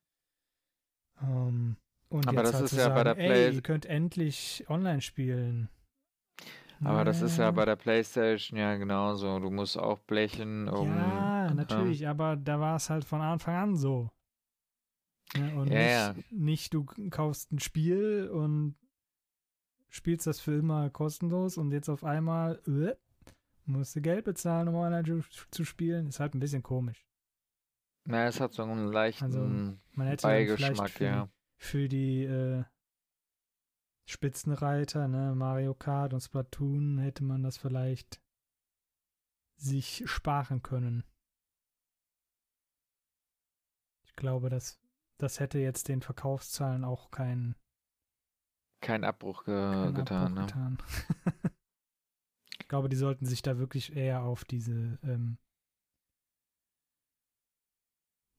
Um, 1.20 1.76
und 2.08 2.28
aber 2.28 2.42
das 2.42 2.54
halt 2.54 2.64
ist 2.64 2.72
ja 2.72 2.84
sagen, 2.84 2.94
bei 2.94 3.04
der 3.04 3.14
Play 3.14 3.54
ihr 3.54 3.62
könnt 3.62 3.86
endlich 3.86 4.64
online 4.68 5.00
spielen. 5.00 5.68
Aber 6.84 7.04
das 7.04 7.22
ist 7.22 7.38
ja 7.38 7.50
bei 7.52 7.64
der 7.64 7.76
PlayStation 7.76 8.58
ja 8.58 8.76
genauso. 8.76 9.38
Du 9.38 9.50
musst 9.50 9.78
auch 9.78 9.98
blechen, 10.00 10.68
um. 10.68 10.88
Ja, 10.88 11.54
natürlich, 11.54 12.00
ja. 12.00 12.10
aber 12.10 12.36
da 12.36 12.60
war 12.60 12.76
es 12.76 12.90
halt 12.90 13.04
von 13.04 13.22
Anfang 13.22 13.54
an 13.54 13.76
so. 13.76 14.10
Ja, 15.34 15.52
und 15.54 15.70
yeah. 15.70 16.12
nicht, 16.12 16.32
nicht, 16.32 16.74
du 16.74 16.84
kaufst 17.10 17.52
ein 17.52 17.58
Spiel 17.58 18.28
und 18.32 18.76
spielst 19.88 20.26
das 20.26 20.40
für 20.40 20.58
immer 20.58 20.90
kostenlos 20.90 21.58
und 21.58 21.72
jetzt 21.72 21.88
auf 21.88 22.04
einmal 22.04 22.60
äh, 22.66 22.94
musst 23.64 23.96
du 23.96 24.00
Geld 24.00 24.24
bezahlen, 24.24 24.68
um 24.68 24.76
online 24.76 25.24
zu 25.50 25.64
spielen. 25.64 26.06
Ist 26.08 26.20
halt 26.20 26.34
ein 26.34 26.40
bisschen 26.40 26.62
komisch. 26.62 27.06
Na, 28.04 28.26
es 28.26 28.40
hat 28.40 28.52
so 28.52 28.62
einen 28.62 28.92
leichten 28.92 29.24
also, 29.24 29.40
man 29.40 30.06
hätte 30.06 30.22
Beigeschmack, 30.22 30.90
für, 30.90 31.04
ja. 31.04 31.28
Für 31.58 31.88
die 31.88 32.24
äh, 32.24 32.62
Spitzenreiter, 34.04 35.08
ne, 35.08 35.34
Mario 35.34 35.74
Kart 35.74 36.14
und 36.14 36.20
Splatoon, 36.20 36.98
hätte 36.98 37.24
man 37.24 37.42
das 37.42 37.56
vielleicht 37.56 38.20
sich 39.56 40.04
sparen 40.06 40.62
können. 40.62 41.02
Ich 44.04 44.14
glaube, 44.14 44.50
das 44.50 44.78
das 45.18 45.40
hätte 45.40 45.58
jetzt 45.58 45.88
den 45.88 46.02
Verkaufszahlen 46.02 46.84
auch 46.84 47.10
keinen 47.10 47.56
kein 48.80 49.04
Abbruch 49.04 49.44
ge 49.44 49.54
kein 49.54 49.94
getan. 49.94 50.38
Abbruch 50.38 50.40
ne? 50.40 50.46
getan. 50.46 50.78
ich 52.60 52.68
glaube, 52.68 52.88
die 52.88 52.96
sollten 52.96 53.26
sich 53.26 53.42
da 53.42 53.58
wirklich 53.58 53.96
eher 53.96 54.22
auf 54.22 54.44
diese 54.44 54.98
ähm, 55.02 55.38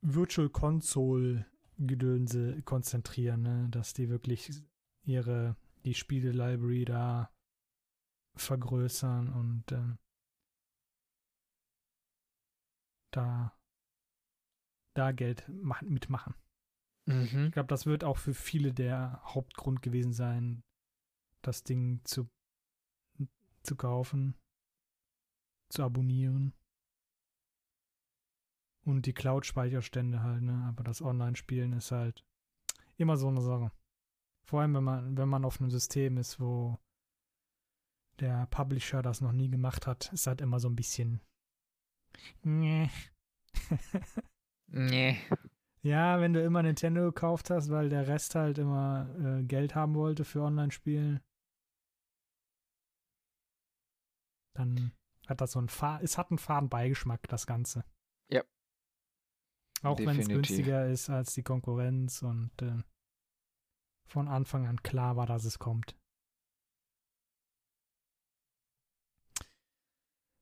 Virtual 0.02 0.50
Console 0.50 1.46
Gedönse 1.80 2.62
konzentrieren, 2.64 3.42
ne? 3.42 3.68
dass 3.70 3.94
die 3.94 4.10
wirklich 4.10 4.52
ihre 5.04 5.56
die 5.86 5.94
Spiele 5.94 6.32
Library 6.32 6.86
da 6.86 7.32
vergrößern 8.36 9.30
und 9.30 9.72
ähm, 9.72 9.98
da 13.12 13.58
da 14.96 15.12
Geld 15.12 15.48
mitmachen. 15.48 16.36
Mhm. 17.08 17.48
Ich 17.48 17.52
glaube, 17.54 17.68
das 17.68 17.86
wird 17.86 18.04
auch 18.04 18.18
für 18.18 18.34
viele 18.34 18.74
der 18.74 19.22
Hauptgrund 19.24 19.82
gewesen 19.82 20.14
sein, 20.14 20.64
das 21.42 21.64
Ding 21.64 22.02
zu, 22.04 22.30
zu 23.64 23.76
kaufen, 23.76 24.36
zu 25.70 25.84
abonnieren. 25.84 26.54
Und 28.86 29.06
die 29.06 29.14
Cloud-Speicherstände 29.14 30.22
halt, 30.22 30.44
ne? 30.44 30.66
Aber 30.68 30.84
das 30.84 31.02
Online-Spielen 31.02 31.74
ist 31.74 31.92
halt 31.92 32.26
immer 32.98 33.18
so 33.18 33.28
eine 33.28 33.42
Sache. 33.42 33.72
Vor 34.46 34.62
allem, 34.62 34.76
wenn 34.76 34.84
man, 34.84 35.18
wenn 35.18 35.30
man 35.30 35.46
auf 35.46 35.60
einem 35.60 35.70
System 35.70 36.18
ist, 36.18 36.40
wo 36.40 36.78
der 38.20 38.48
Publisher 38.48 39.02
das 39.02 39.22
noch 39.22 39.34
nie 39.34 39.50
gemacht 39.50 39.88
hat, 39.88 40.12
ist 40.14 40.28
halt 40.28 40.42
immer 40.42 40.60
so 40.60 40.70
ein 40.70 40.76
bisschen. 40.76 41.22
Nee. 42.44 42.90
nee. 44.68 45.18
Ja, 45.88 46.20
wenn 46.20 46.34
du 46.34 46.44
immer 46.44 46.62
Nintendo 46.64 47.06
gekauft 47.06 47.50
hast, 47.50 47.70
weil 47.70 47.88
der 47.88 48.10
Rest 48.10 48.36
halt 48.36 48.58
immer 48.58 49.08
äh, 49.20 49.44
Geld 49.44 49.74
haben 49.74 49.96
wollte 49.96 50.26
für 50.26 50.42
Online-Spielen, 50.42 51.22
dann 54.54 54.92
hat 55.28 55.40
das 55.40 55.54
so 55.54 55.62
ein 55.62 55.70
Fahr 55.70 56.04
es 56.04 56.18
hat 56.18 56.30
einen 56.30 56.40
faden 56.40 56.68
Beigeschmack, 56.68 57.26
das 57.30 57.48
Ganze. 57.48 57.86
Ja. 58.30 58.44
Auch 59.82 59.98
wenn 59.98 60.20
es 60.20 60.28
günstiger 60.28 60.90
ist 60.90 61.10
als 61.10 61.34
die 61.34 61.44
Konkurrenz 61.44 62.22
und 62.22 62.52
äh, 62.62 62.84
von 64.10 64.28
Anfang 64.28 64.68
an 64.68 64.84
klar 64.84 65.16
war, 65.16 65.26
dass 65.26 65.46
es 65.46 65.58
kommt. 65.58 65.98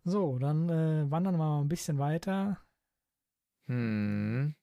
So, 0.06 0.40
dann 0.40 0.70
äh, 0.70 1.12
wandern 1.12 1.36
wir 1.36 1.38
mal 1.38 1.62
ein 1.62 1.68
bisschen 1.68 2.00
weiter. 2.00 2.66
Hm. 3.68 4.56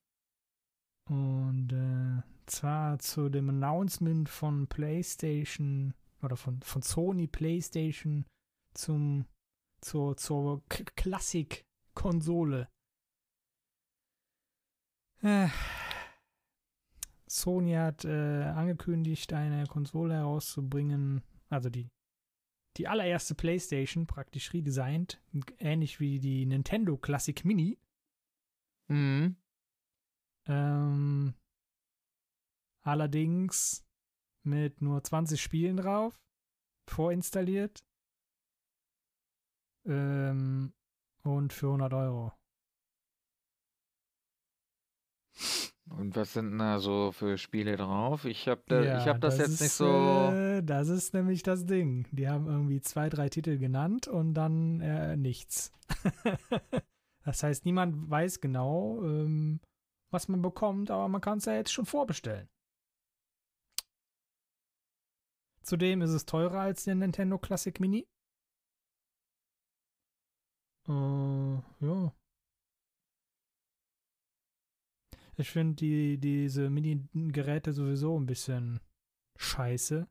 Und 1.12 1.75
äh, 1.75 2.23
zwar 2.47 2.99
zu 2.99 3.28
dem 3.28 3.50
Announcement 3.50 4.31
von 4.31 4.66
PlayStation 4.66 5.92
oder 6.23 6.37
von, 6.37 6.62
von 6.62 6.81
Sony 6.81 7.26
PlayStation 7.26 8.25
zum 8.73 9.26
zur, 9.83 10.16
zur 10.16 10.66
Klassik-Konsole. 10.69 12.66
Äh, 15.21 15.49
Sony 17.26 17.73
hat 17.73 18.07
äh, 18.07 18.45
angekündigt, 18.45 19.35
eine 19.35 19.66
Konsole 19.66 20.14
herauszubringen, 20.14 21.21
also 21.50 21.69
die, 21.69 21.90
die 22.78 22.88
allererste 22.88 23.35
PlayStation, 23.35 24.07
praktisch 24.07 24.54
redesigned, 24.54 25.21
ähnlich 25.59 26.00
wie 26.00 26.21
die 26.21 26.47
Nintendo 26.47 26.97
Classic 26.97 27.45
Mini. 27.45 27.78
Mhm. 28.88 29.37
Ähm, 30.47 31.35
allerdings 32.83 33.85
mit 34.45 34.83
nur 34.83 35.03
20 35.03 35.41
Spielen 35.41 35.77
drauf, 35.77 36.21
vorinstalliert. 36.89 37.85
Ähm, 39.85 40.73
und 41.23 41.53
für 41.53 41.67
100 41.67 41.93
Euro. 41.95 42.33
Und 45.91 46.17
was 46.17 46.33
sind 46.33 46.57
da 46.59 46.79
so 46.79 47.13
für 47.13 47.37
Spiele 47.37 47.77
drauf? 47.77 48.25
Ich 48.25 48.49
habe 48.49 48.63
da, 48.67 48.83
Ja, 48.83 48.99
ich 48.99 49.07
hab 49.07 49.21
das, 49.21 49.37
das 49.37 49.49
jetzt 49.49 49.61
nicht 49.61 49.71
ist, 49.71 49.77
so. 49.79 49.87
Äh, 49.87 50.63
das 50.63 50.89
ist 50.89 51.13
nämlich 51.13 51.43
das 51.43 51.67
Ding. 51.67 52.07
Die 52.13 52.29
haben 52.29 52.47
irgendwie 52.47 52.81
zwei, 52.81 53.09
drei 53.09 53.29
Titel 53.29 53.59
genannt 53.59 54.09
und 54.09 54.35
dann 54.35 54.81
äh, 54.81 55.17
nichts. 55.17 55.73
das 57.25 57.43
heißt, 57.43 57.65
niemand 57.65 58.11
weiß 58.11 58.41
genau, 58.41 59.03
ähm, 59.05 59.61
was 60.12 60.28
man 60.28 60.42
bekommt, 60.42 60.90
aber 60.90 61.09
man 61.09 61.21
kann 61.21 61.38
es 61.38 61.47
ja 61.47 61.54
jetzt 61.54 61.73
schon 61.73 61.87
vorbestellen. 61.87 62.49
Zudem 65.62 66.02
ist 66.02 66.11
es 66.11 66.26
teurer 66.26 66.61
als 66.61 66.85
der 66.85 66.95
Nintendo 66.97 67.38
Classic 67.38 67.78
Mini. 67.81 68.07
Äh, 70.88 70.92
ja. 70.92 72.12
Ich 75.37 75.50
finde 75.50 75.76
die, 75.76 76.19
diese 76.19 76.69
Mini-Geräte 76.69 77.73
sowieso 77.73 78.19
ein 78.19 78.26
bisschen 78.26 78.81
scheiße. 79.38 80.09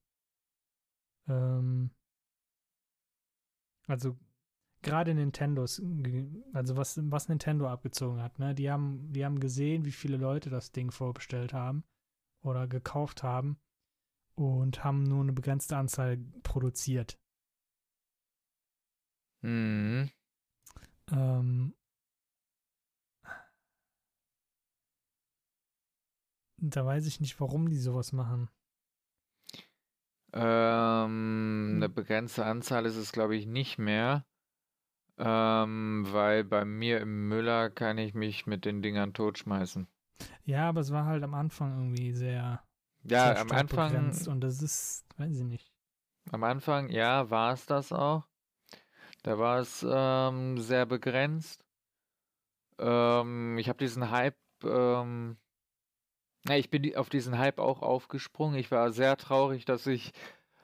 Ähm, 1.27 1.91
also 3.87 4.17
gerade 4.81 5.13
Nintendos, 5.13 5.81
also 6.53 6.77
was, 6.77 6.99
was 7.11 7.29
Nintendo 7.29 7.67
abgezogen 7.67 8.21
hat, 8.21 8.39
ne? 8.39 8.55
Die 8.55 8.69
haben, 8.69 9.11
die 9.13 9.25
haben 9.25 9.39
gesehen, 9.39 9.85
wie 9.85 9.91
viele 9.91 10.17
Leute 10.17 10.49
das 10.49 10.71
Ding 10.71 10.91
vorbestellt 10.91 11.53
haben 11.53 11.83
oder 12.41 12.67
gekauft 12.67 13.23
haben 13.23 13.59
und 14.35 14.83
haben 14.83 15.03
nur 15.03 15.21
eine 15.21 15.33
begrenzte 15.33 15.77
Anzahl 15.77 16.17
produziert. 16.43 17.19
Mhm. 19.41 20.09
Ähm, 21.11 21.75
da 26.57 26.85
weiß 26.85 27.07
ich 27.07 27.19
nicht, 27.19 27.39
warum 27.39 27.69
die 27.69 27.77
sowas 27.77 28.11
machen. 28.13 28.49
Ähm, 30.33 31.73
eine 31.75 31.89
begrenzte 31.89 32.45
Anzahl 32.45 32.85
ist 32.85 32.95
es, 32.95 33.11
glaube 33.11 33.35
ich, 33.35 33.45
nicht 33.47 33.77
mehr. 33.77 34.25
Ähm, 35.21 36.05
weil 36.11 36.43
bei 36.43 36.65
mir 36.65 36.99
im 36.99 37.29
Müller 37.29 37.69
kann 37.69 37.97
ich 37.97 38.13
mich 38.13 38.45
mit 38.47 38.65
den 38.65 38.81
Dingern 38.81 39.13
totschmeißen. 39.13 39.87
Ja, 40.45 40.69
aber 40.69 40.81
es 40.81 40.91
war 40.91 41.05
halt 41.05 41.23
am 41.23 41.33
Anfang 41.33 41.77
irgendwie 41.77 42.11
sehr, 42.13 42.61
Ja, 43.03 43.35
am 43.39 43.51
Anfang, 43.51 43.91
begrenzt 43.93 44.27
und 44.27 44.41
das 44.41 44.61
ist, 44.61 45.05
weiß 45.17 45.37
ich 45.37 45.43
nicht. 45.43 45.71
am 46.31 46.43
Anfang, 46.43 46.89
ja, 46.89 47.29
war 47.29 47.53
es 47.53 47.65
das 47.67 47.91
auch. 47.91 48.23
Da 49.23 49.37
war 49.39 49.59
es 49.59 49.85
ähm, 49.89 50.57
sehr 50.59 50.85
begrenzt. 50.85 51.63
Ähm, 52.79 53.57
ich 53.57 53.69
habe 53.69 53.77
diesen 53.79 54.09
Hype, 54.11 54.37
ähm, 54.63 55.37
ja, 56.47 56.55
ich 56.55 56.69
bin 56.69 56.95
auf 56.95 57.09
diesen 57.09 57.37
Hype 57.37 57.59
auch 57.59 57.81
aufgesprungen. 57.81 58.55
Ich 58.59 58.71
war 58.71 58.91
sehr 58.91 59.17
traurig, 59.17 59.65
dass 59.65 59.85
ich 59.87 60.11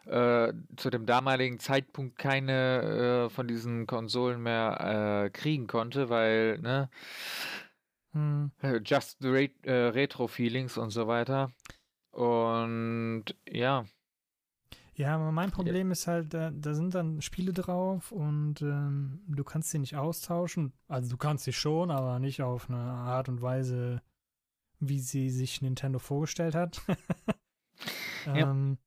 äh, 0.07 0.53
zu 0.77 0.89
dem 0.89 1.05
damaligen 1.05 1.59
Zeitpunkt 1.59 2.17
keine 2.17 3.27
äh, 3.27 3.29
von 3.29 3.47
diesen 3.47 3.87
Konsolen 3.87 4.41
mehr 4.41 5.25
äh, 5.25 5.29
kriegen 5.29 5.67
konnte, 5.67 6.09
weil, 6.09 6.59
ne, 6.59 6.89
Hm, 8.13 8.51
äh, 8.61 8.79
Just 8.83 9.17
the 9.21 9.51
äh, 9.63 9.71
Retro-Feelings 9.89 10.77
und 10.77 10.91
so 10.91 11.07
weiter. 11.07 11.51
Und 12.11 13.25
ja, 13.47 13.85
Ja, 14.95 15.15
aber 15.15 15.31
mein 15.31 15.51
Problem 15.51 15.91
ist 15.91 16.07
halt, 16.07 16.33
da, 16.33 16.49
da 16.51 16.73
sind 16.73 16.95
dann 16.95 17.21
Spiele 17.21 17.53
drauf 17.53 18.11
und 18.11 18.61
ähm, 18.63 19.21
du 19.27 19.43
kannst 19.43 19.69
sie 19.69 19.79
nicht 19.79 19.95
austauschen. 19.95 20.73
Also 20.87 21.09
du 21.11 21.17
kannst 21.17 21.43
sie 21.43 21.53
schon, 21.53 21.91
aber 21.91 22.19
nicht 22.19 22.41
auf 22.41 22.69
eine 22.69 22.79
Art 22.79 23.29
und 23.29 23.41
Weise, 23.41 24.01
wie 24.79 24.99
sie 24.99 25.29
sich 25.29 25.61
Nintendo 25.61 25.99
vorgestellt 25.99 26.55
hat. 26.55 26.81
Ja. 28.25 28.51
ähm, 28.51 28.77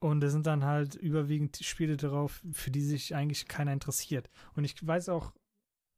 und 0.00 0.22
es 0.22 0.32
sind 0.32 0.46
dann 0.46 0.64
halt 0.64 0.94
überwiegend 0.94 1.56
Spiele 1.56 1.96
drauf, 1.96 2.42
für 2.52 2.70
die 2.70 2.82
sich 2.82 3.14
eigentlich 3.14 3.48
keiner 3.48 3.72
interessiert. 3.72 4.30
Und 4.54 4.64
ich 4.64 4.86
weiß 4.86 5.08
auch, 5.08 5.32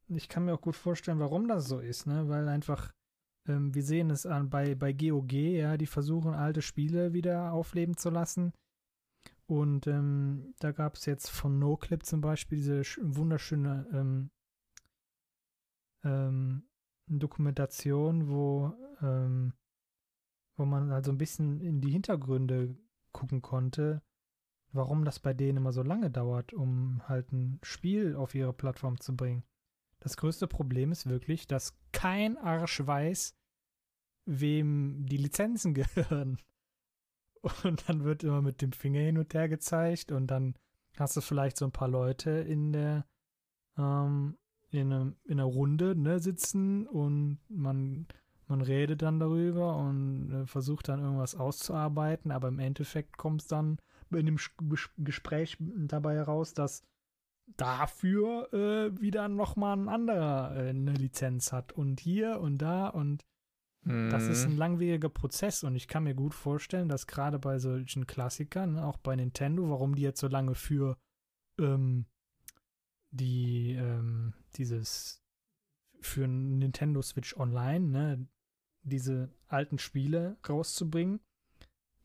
ich 0.09 0.29
kann 0.29 0.45
mir 0.45 0.55
auch 0.55 0.61
gut 0.61 0.77
vorstellen, 0.77 1.21
warum 1.21 1.49
das 1.49 1.69
so 1.69 1.79
ist, 1.79 2.07
ne? 2.07 2.29
Weil 2.29 2.49
einfach, 2.49 2.93
ähm, 3.49 3.75
wir 3.75 3.83
sehen 3.83 4.11
es 4.11 4.27
an 4.27 4.51
bei, 4.51 4.75
bei 4.75 4.93
GOG, 4.93 5.33
ja, 5.33 5.77
die 5.77 5.87
versuchen 5.87 6.35
alte 6.35 6.63
Spiele 6.63 7.13
wieder 7.13 7.53
aufleben 7.53 7.97
zu 7.97 8.11
lassen. 8.11 8.53
Und 9.47 9.87
ähm, 9.87 10.55
da 10.61 10.73
gab 10.73 10.95
es 10.95 11.07
jetzt 11.07 11.29
von 11.29 11.59
NoClip 11.59 12.05
zum 12.05 12.21
Beispiel 12.21 12.59
diese 12.59 12.81
sch- 12.81 13.01
wunderschöne 13.03 13.87
ähm, 13.93 14.31
ähm, 16.05 16.63
Dokumentation, 17.09 18.29
wo, 18.29 18.73
ähm, 19.03 19.53
wo 20.57 20.65
man 20.65 20.91
halt 20.91 21.05
so 21.05 21.13
ein 21.13 21.19
bisschen 21.19 21.61
in 21.61 21.81
die 21.81 21.91
Hintergründe 21.91 22.77
gucken 23.13 23.43
konnte, 23.43 24.03
warum 24.73 25.05
das 25.05 25.19
bei 25.19 25.35
denen 25.35 25.59
immer 25.59 25.73
so 25.73 25.83
lange 25.83 26.11
dauert, 26.11 26.53
um 26.53 27.03
halt 27.09 27.33
ein 27.33 27.59
Spiel 27.63 28.17
auf 28.17 28.35
ihre 28.35 28.53
Plattform 28.53 29.01
zu 29.01 29.17
bringen. 29.17 29.45
Das 30.01 30.17
größte 30.17 30.47
Problem 30.47 30.93
ist 30.93 31.09
wirklich, 31.09 31.47
dass 31.47 31.79
kein 31.93 32.39
Arsch 32.39 32.85
weiß, 32.85 33.37
wem 34.25 35.07
die 35.07 35.19
Lizenzen 35.19 35.75
gehören. 35.75 36.39
Und 37.65 37.89
dann 37.89 38.05
wird 38.05 38.23
immer 38.23 38.43
mit 38.43 38.61
dem 38.61 38.73
Finger 38.73 39.01
hin 39.01 39.17
und 39.17 39.33
her 39.33 39.49
gezeigt 39.49 40.13
und 40.13 40.27
dann 40.27 40.55
hast 40.99 41.17
du 41.17 41.23
vielleicht 41.23 41.57
so 41.57 41.65
ein 41.65 41.73
paar 41.73 41.89
Leute 41.89 42.31
in 42.31 42.73
der 42.73 43.07
ähm, 43.79 44.37
in, 44.71 44.93
einer, 44.93 45.13
in 45.25 45.41
einer 45.41 45.45
Runde 45.45 45.97
ne, 45.97 46.21
sitzen 46.21 46.87
und 46.87 47.39
man, 47.49 48.07
man 48.51 48.61
redet 48.61 49.03
dann 49.03 49.21
darüber 49.21 49.77
und 49.77 50.31
äh, 50.33 50.47
versucht 50.47 50.89
dann 50.89 51.01
irgendwas 51.01 51.35
auszuarbeiten, 51.35 52.33
aber 52.33 52.49
im 52.49 52.59
Endeffekt 52.59 53.17
kommt 53.17 53.43
es 53.43 53.47
dann 53.47 53.79
in 54.11 54.27
dem 54.27 54.39
Gespräch 54.99 55.57
dabei 55.61 56.17
heraus, 56.17 56.53
dass 56.53 56.83
dafür 57.57 58.53
äh, 58.53 59.01
wieder 59.01 59.29
nochmal 59.29 59.77
ein 59.77 59.89
anderer 59.89 60.57
äh, 60.57 60.71
eine 60.71 60.93
Lizenz 60.93 61.53
hat 61.53 61.73
und 61.73 62.01
hier 62.01 62.41
und 62.41 62.59
da 62.59 62.89
und 62.89 63.25
das 63.83 64.27
ist 64.27 64.45
mhm. 64.45 64.53
ein 64.53 64.57
langwieriger 64.59 65.09
Prozess 65.09 65.65
und 65.65 65.75
ich 65.75 65.89
kann 65.89 66.05
mir 66.05 66.15
gut 66.15 66.35
vorstellen, 66.35 66.91
dass 66.91 67.07
gerade 67.07 67.39
bei 67.39 67.59
solchen 67.59 68.07
Klassikern, 68.07 68.79
auch 68.79 68.99
bei 68.99 69.17
Nintendo, 69.17 69.71
warum 69.71 69.95
die 69.95 70.03
jetzt 70.03 70.21
so 70.21 70.29
lange 70.29 70.55
für 70.55 70.99
ähm, 71.59 72.05
die 73.11 73.73
ähm, 73.73 74.35
dieses 74.57 75.23
für 76.03 76.29
Nintendo 76.29 77.01
Switch 77.01 77.35
Online, 77.39 77.89
ne, 77.89 78.29
diese 78.83 79.31
alten 79.49 79.79
Spiele 79.79 80.37
rauszubringen, 80.49 81.21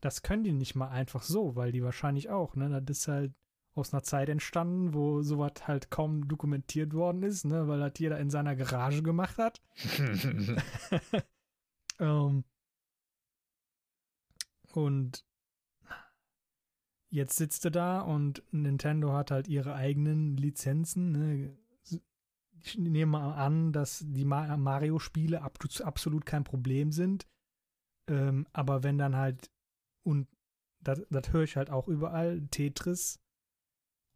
das 0.00 0.22
können 0.22 0.44
die 0.44 0.52
nicht 0.52 0.74
mal 0.74 0.88
einfach 0.88 1.22
so, 1.22 1.56
weil 1.56 1.72
die 1.72 1.82
wahrscheinlich 1.82 2.28
auch, 2.30 2.54
ne, 2.54 2.82
das 2.82 2.98
ist 2.98 3.08
halt 3.08 3.32
aus 3.74 3.92
einer 3.92 4.02
Zeit 4.02 4.28
entstanden, 4.28 4.94
wo 4.94 5.22
sowas 5.22 5.52
halt 5.66 5.90
kaum 5.90 6.28
dokumentiert 6.28 6.94
worden 6.94 7.22
ist, 7.22 7.44
ne, 7.44 7.68
weil 7.68 7.80
das 7.80 7.92
jeder 7.98 8.18
in 8.18 8.30
seiner 8.30 8.56
Garage 8.56 9.02
gemacht 9.02 9.38
hat. 9.38 9.60
Ähm, 11.98 12.44
und 14.72 15.24
jetzt 17.08 17.36
sitzt 17.36 17.64
du 17.64 17.70
da 17.70 18.00
und 18.00 18.42
Nintendo 18.52 19.12
hat 19.12 19.30
halt 19.30 19.48
ihre 19.48 19.74
eigenen 19.74 20.36
Lizenzen. 20.36 21.12
Ne? 21.12 21.56
Ich 22.66 22.76
nehme 22.76 23.18
an, 23.18 23.72
dass 23.72 24.04
die 24.04 24.24
Ma- 24.24 24.56
Mario-Spiele 24.56 25.40
ab 25.40 25.58
absolut 25.84 26.26
kein 26.26 26.42
Problem 26.42 26.90
sind. 26.90 27.28
Ähm, 28.08 28.46
aber 28.52 28.82
wenn 28.82 28.98
dann 28.98 29.14
halt 29.14 29.52
und 30.04 30.26
das, 30.80 31.06
das 31.10 31.32
höre 31.32 31.44
ich 31.44 31.56
halt 31.56 31.70
auch 31.70 31.86
überall. 31.86 32.44
Tetris, 32.48 33.20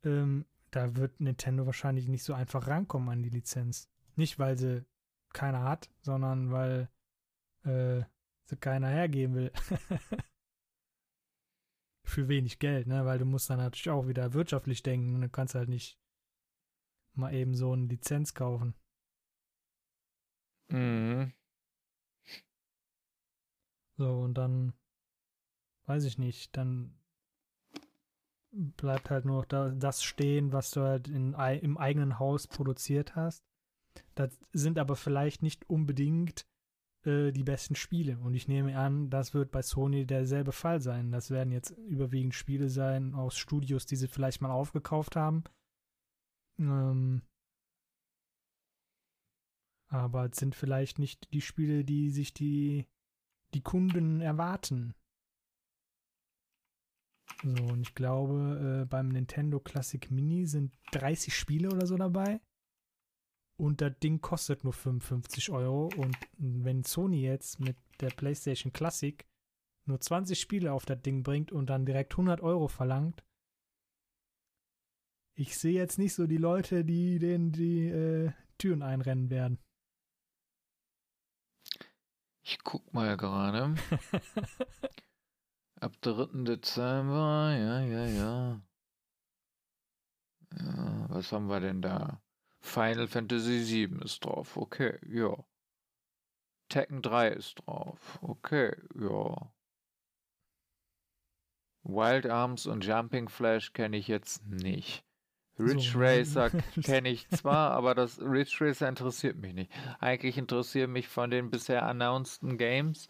ähm, 0.05 0.47
da 0.73 0.97
wird 0.97 1.21
Nintendo 1.21 1.65
wahrscheinlich 1.67 2.09
nicht 2.09 2.25
so 2.25 2.35
einfach 2.35 2.67
rankommen 2.67 3.09
an 3.09 3.23
die 3.23 3.31
Lizenz. 3.31 3.89
Nicht, 4.17 4.41
weil 4.41 4.59
sie 4.59 4.85
keiner 5.33 5.63
hat, 5.63 5.89
sondern 6.01 6.51
weil 6.51 6.91
äh, 7.65 8.03
sie 8.47 8.57
keiner 8.57 8.89
hergeben 8.89 9.35
will. 9.35 9.53
Für 12.05 12.27
wenig 12.27 12.59
Geld, 12.59 12.89
ne? 12.89 13.05
Weil 13.05 13.21
du 13.21 13.25
musst 13.25 13.49
dann 13.49 13.59
natürlich 13.59 13.91
auch 13.91 14.09
wieder 14.09 14.33
wirtschaftlich 14.33 14.83
denken 14.83 15.15
und 15.15 15.21
du 15.21 15.29
kannst 15.29 15.55
halt 15.55 15.69
nicht 15.69 16.00
mal 17.14 17.35
eben 17.35 17.55
so 17.55 17.73
eine 17.73 17.87
Lizenz 17.87 18.35
kaufen. 18.35 18.75
Mhm. 20.68 21.33
So, 23.96 24.20
und 24.20 24.35
dann 24.35 24.73
weiß 25.87 26.05
ich 26.05 26.18
nicht, 26.18 26.57
dann 26.57 26.99
bleibt 28.53 29.11
halt 29.11 29.25
nur 29.25 29.38
noch 29.38 29.44
da, 29.44 29.70
das 29.70 30.03
stehen, 30.03 30.53
was 30.53 30.70
du 30.70 30.83
halt 30.83 31.09
in, 31.09 31.35
im 31.35 31.79
eigenen 31.79 32.18
Haus 32.18 32.46
produziert 32.46 33.16
hast. 33.16 33.44
Das 34.14 34.38
sind 34.53 34.79
aber 34.79 34.96
vielleicht 34.96 35.42
nicht 35.42 35.68
unbedingt 35.68 36.46
äh, 37.05 37.33
die 37.33 37.44
besten 37.44 37.75
Spiele. 37.75 38.18
Und 38.18 38.35
ich 38.35 38.49
nehme 38.49 38.77
an, 38.79 39.11
das 39.11 39.35
wird 39.35 39.51
bei 39.51 39.62
Sony 39.62 40.07
derselbe 40.07 40.53
Fall 40.53 40.81
sein. 40.81 41.12
Das 41.12 41.31
werden 41.31 41.53
jetzt 41.53 41.70
überwiegend 41.70 42.35
Spiele 42.35 42.68
sein 42.68 43.14
aus 43.14 43.37
Studios, 43.37 43.87
die 43.87 43.96
sie 43.96 44.09
vielleicht 44.09 44.40
mal 44.40 44.51
aufgekauft 44.51 45.16
haben. 45.16 45.44
Ähm, 46.61 47.23
aber 49.88 50.27
es 50.27 50.37
sind 50.37 50.55
vielleicht 50.55 50.99
nicht 50.99 51.33
die 51.33 51.40
Spiele, 51.40 51.85
die 51.85 52.11
sich 52.11 52.33
die, 52.33 52.87
die 53.55 53.62
Kunden 53.62 54.20
erwarten. 54.20 54.94
So, 57.42 57.64
und 57.64 57.81
ich 57.81 57.94
glaube, 57.94 58.83
äh, 58.83 58.85
beim 58.87 59.09
Nintendo 59.09 59.59
Classic 59.59 60.11
Mini 60.11 60.46
sind 60.46 60.73
30 60.92 61.35
Spiele 61.35 61.70
oder 61.70 61.87
so 61.87 61.96
dabei. 61.96 62.40
Und 63.59 63.81
das 63.81 63.99
Ding 64.03 64.20
kostet 64.20 64.64
nur 64.64 64.73
55 64.73 65.51
Euro. 65.51 65.90
Und 65.96 66.16
wenn 66.38 66.85
Sony 66.85 67.23
jetzt 67.23 67.61
mit 67.61 67.77
der 68.01 68.11
PlayStation 68.11 68.73
Classic 68.73 69.27
nur 69.87 70.01
20 70.01 70.38
Spiele 70.40 70.73
auf 70.73 70.87
das 70.87 71.03
Ding 71.03 71.23
bringt 71.23 71.53
und 71.53 71.66
dann 71.68 71.85
direkt 71.85 72.12
100 72.12 72.40
Euro 72.40 72.68
verlangt, 72.68 73.25
ich 75.40 75.57
sehe 75.57 75.72
jetzt 75.72 75.98
nicht 75.98 76.12
so 76.12 76.26
die 76.26 76.37
Leute, 76.37 76.85
die 76.85 77.18
denen 77.18 77.50
die 77.50 77.88
äh, 77.88 78.31
Türen 78.59 78.83
einrennen 78.83 79.31
werden. 79.31 79.59
Ich 82.42 82.59
guck 82.62 82.92
mal 82.92 83.16
gerade. 83.16 83.74
Ab 85.81 85.92
3. 86.03 86.44
Dezember, 86.44 87.57
ja, 87.57 87.81
ja, 87.81 88.05
ja. 88.07 88.61
Ja, 90.59 91.07
was 91.09 91.33
haben 91.33 91.48
wir 91.48 91.61
denn 91.61 91.81
da? 91.81 92.20
Final 92.61 93.09
Fantasy 93.09 93.88
VII 93.88 94.05
ist 94.05 94.22
drauf, 94.22 94.59
okay, 94.59 94.98
ja. 95.07 95.42
Tekken 96.68 97.00
3 97.00 97.29
ist 97.29 97.55
drauf, 97.55 98.18
okay, 98.20 98.76
ja. 98.94 99.50
Wild 101.83 102.26
Arms 102.26 102.66
und 102.66 102.85
Jumping 102.85 103.31
Flash 103.31 103.72
kenne 103.72 103.96
ich 103.96 104.07
jetzt 104.07 104.44
nicht. 104.46 105.03
Ridge 105.61 105.90
so. 105.92 105.99
Racer 105.99 106.51
kenne 106.83 107.09
ich 107.09 107.29
zwar, 107.29 107.73
aber 107.73 107.94
das 107.94 108.20
Ridge 108.20 108.57
Racer 108.61 108.88
interessiert 108.88 109.37
mich 109.37 109.55
nicht. 109.55 109.73
Eigentlich 110.01 110.38
interessieren 110.38 110.92
mich 110.92 111.09
von 111.09 111.31
den 111.31 111.51
bisher 111.51 111.85
announceden 111.87 112.59
Games 112.59 113.09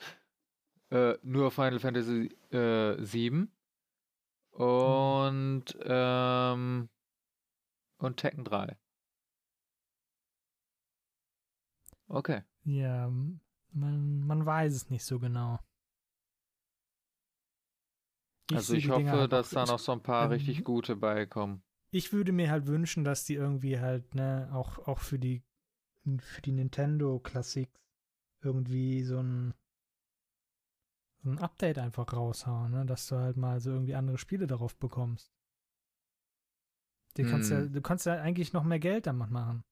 äh, 0.90 1.14
nur 1.22 1.50
Final 1.50 1.78
Fantasy 1.78 2.34
äh, 2.50 3.02
7 3.02 3.52
und, 4.50 5.64
ähm, 5.82 6.88
und 7.98 8.16
Tekken 8.16 8.44
3. 8.44 8.76
Okay. 12.08 12.42
Ja, 12.64 13.08
man, 13.72 14.26
man 14.26 14.44
weiß 14.44 14.74
es 14.74 14.90
nicht 14.90 15.04
so 15.04 15.20
genau. 15.20 15.60
Ich 18.50 18.56
also 18.56 18.74
ich 18.74 18.88
hoffe, 18.88 19.08
halt 19.08 19.32
dass 19.32 19.50
da 19.50 19.64
noch 19.64 19.78
so 19.78 19.92
ein 19.92 20.02
paar 20.02 20.24
ähm, 20.24 20.32
richtig 20.32 20.64
gute 20.64 20.96
beikommen. 20.96 21.62
Ich 21.90 22.12
würde 22.12 22.33
mir 22.33 22.50
halt 22.50 22.66
wünschen, 22.66 23.05
dass 23.05 23.24
die 23.24 23.35
irgendwie 23.35 23.81
halt, 23.81 24.14
ne, 24.14 24.48
auch, 24.53 24.79
auch 24.87 25.00
für 25.00 25.18
die 25.18 25.42
für 26.20 26.40
die 26.40 26.53
Nintendo 26.53 27.18
Classics 27.18 27.79
irgendwie 28.42 29.03
so 29.03 29.18
ein 29.22 29.55
ein 31.24 31.38
Update 31.38 31.79
einfach 31.79 32.12
raushauen, 32.12 32.72
ne? 32.72 32.87
dass 32.87 33.07
du 33.09 33.16
halt 33.16 33.37
mal 33.37 33.61
so 33.61 33.70
irgendwie 33.70 33.94
andere 33.94 34.16
Spiele 34.18 34.46
darauf 34.46 34.76
bekommst. 34.76 35.31
Du 37.14 37.29
kannst, 37.29 37.50
hm. 37.50 37.59
ja, 37.59 37.66
du 37.66 37.83
kannst 37.83 38.07
ja 38.07 38.14
eigentlich 38.14 38.53
noch 38.53 38.64
mehr 38.64 38.79
Geld 38.79 39.07
damit 39.07 39.31
machen. 39.31 39.62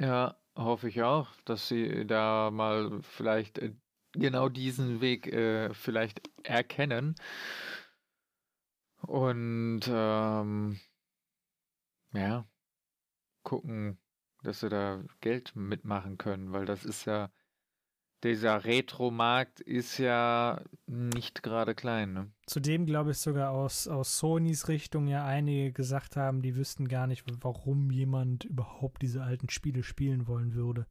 Ja, 0.00 0.36
hoffe 0.56 0.88
ich 0.88 1.02
auch, 1.02 1.28
dass 1.44 1.68
sie 1.68 2.06
da 2.06 2.50
mal 2.50 3.00
vielleicht 3.02 3.58
äh, 3.58 3.74
genau 4.12 4.48
diesen 4.48 5.00
Weg 5.00 5.26
äh, 5.26 5.72
vielleicht 5.74 6.22
erkennen. 6.42 7.14
Und 9.06 9.82
ähm, 9.88 10.78
ja, 12.12 12.46
gucken, 13.42 13.98
dass 14.42 14.60
sie 14.60 14.68
da 14.68 15.02
Geld 15.20 15.54
mitmachen 15.56 16.18
können, 16.18 16.52
weil 16.52 16.66
das 16.66 16.84
ist 16.84 17.04
ja 17.04 17.30
dieser 18.22 18.64
Retro-Markt 18.64 19.60
ist 19.60 19.98
ja 19.98 20.62
nicht 20.86 21.42
gerade 21.42 21.74
klein. 21.74 22.12
Ne? 22.12 22.32
Zudem 22.46 22.86
glaube 22.86 23.10
ich 23.10 23.18
sogar 23.18 23.50
aus, 23.50 23.88
aus 23.88 24.18
Sonys 24.18 24.68
Richtung 24.68 25.08
ja 25.08 25.24
einige 25.24 25.72
gesagt 25.72 26.16
haben, 26.16 26.40
die 26.40 26.54
wüssten 26.54 26.86
gar 26.86 27.06
nicht, 27.06 27.24
warum 27.42 27.90
jemand 27.90 28.44
überhaupt 28.44 29.02
diese 29.02 29.22
alten 29.22 29.48
Spiele 29.48 29.82
spielen 29.82 30.28
wollen 30.28 30.54
würde. 30.54 30.86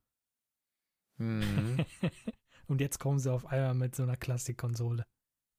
Mhm. 1.17 1.85
Und 2.67 2.81
jetzt 2.81 2.99
kommen 2.99 3.19
sie 3.19 3.31
auf 3.31 3.45
einmal 3.45 3.75
mit 3.75 3.95
so 3.95 4.03
einer 4.03 4.17
Klassikkonsole. 4.17 5.05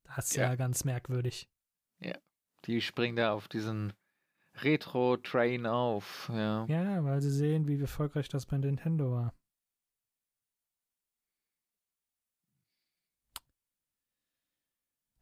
Das 0.04 0.26
ist 0.28 0.36
ja. 0.36 0.44
ja 0.44 0.54
ganz 0.56 0.84
merkwürdig. 0.84 1.48
Ja, 2.00 2.18
die 2.64 2.80
springen 2.80 3.16
da 3.16 3.32
auf 3.32 3.48
diesen 3.48 3.92
Retro-Train 4.56 5.66
auf. 5.66 6.30
Ja. 6.32 6.66
ja, 6.66 7.04
weil 7.04 7.20
sie 7.20 7.30
sehen, 7.30 7.66
wie 7.66 7.80
erfolgreich 7.80 8.28
das 8.28 8.46
bei 8.46 8.58
Nintendo 8.58 9.12
war. 9.12 9.34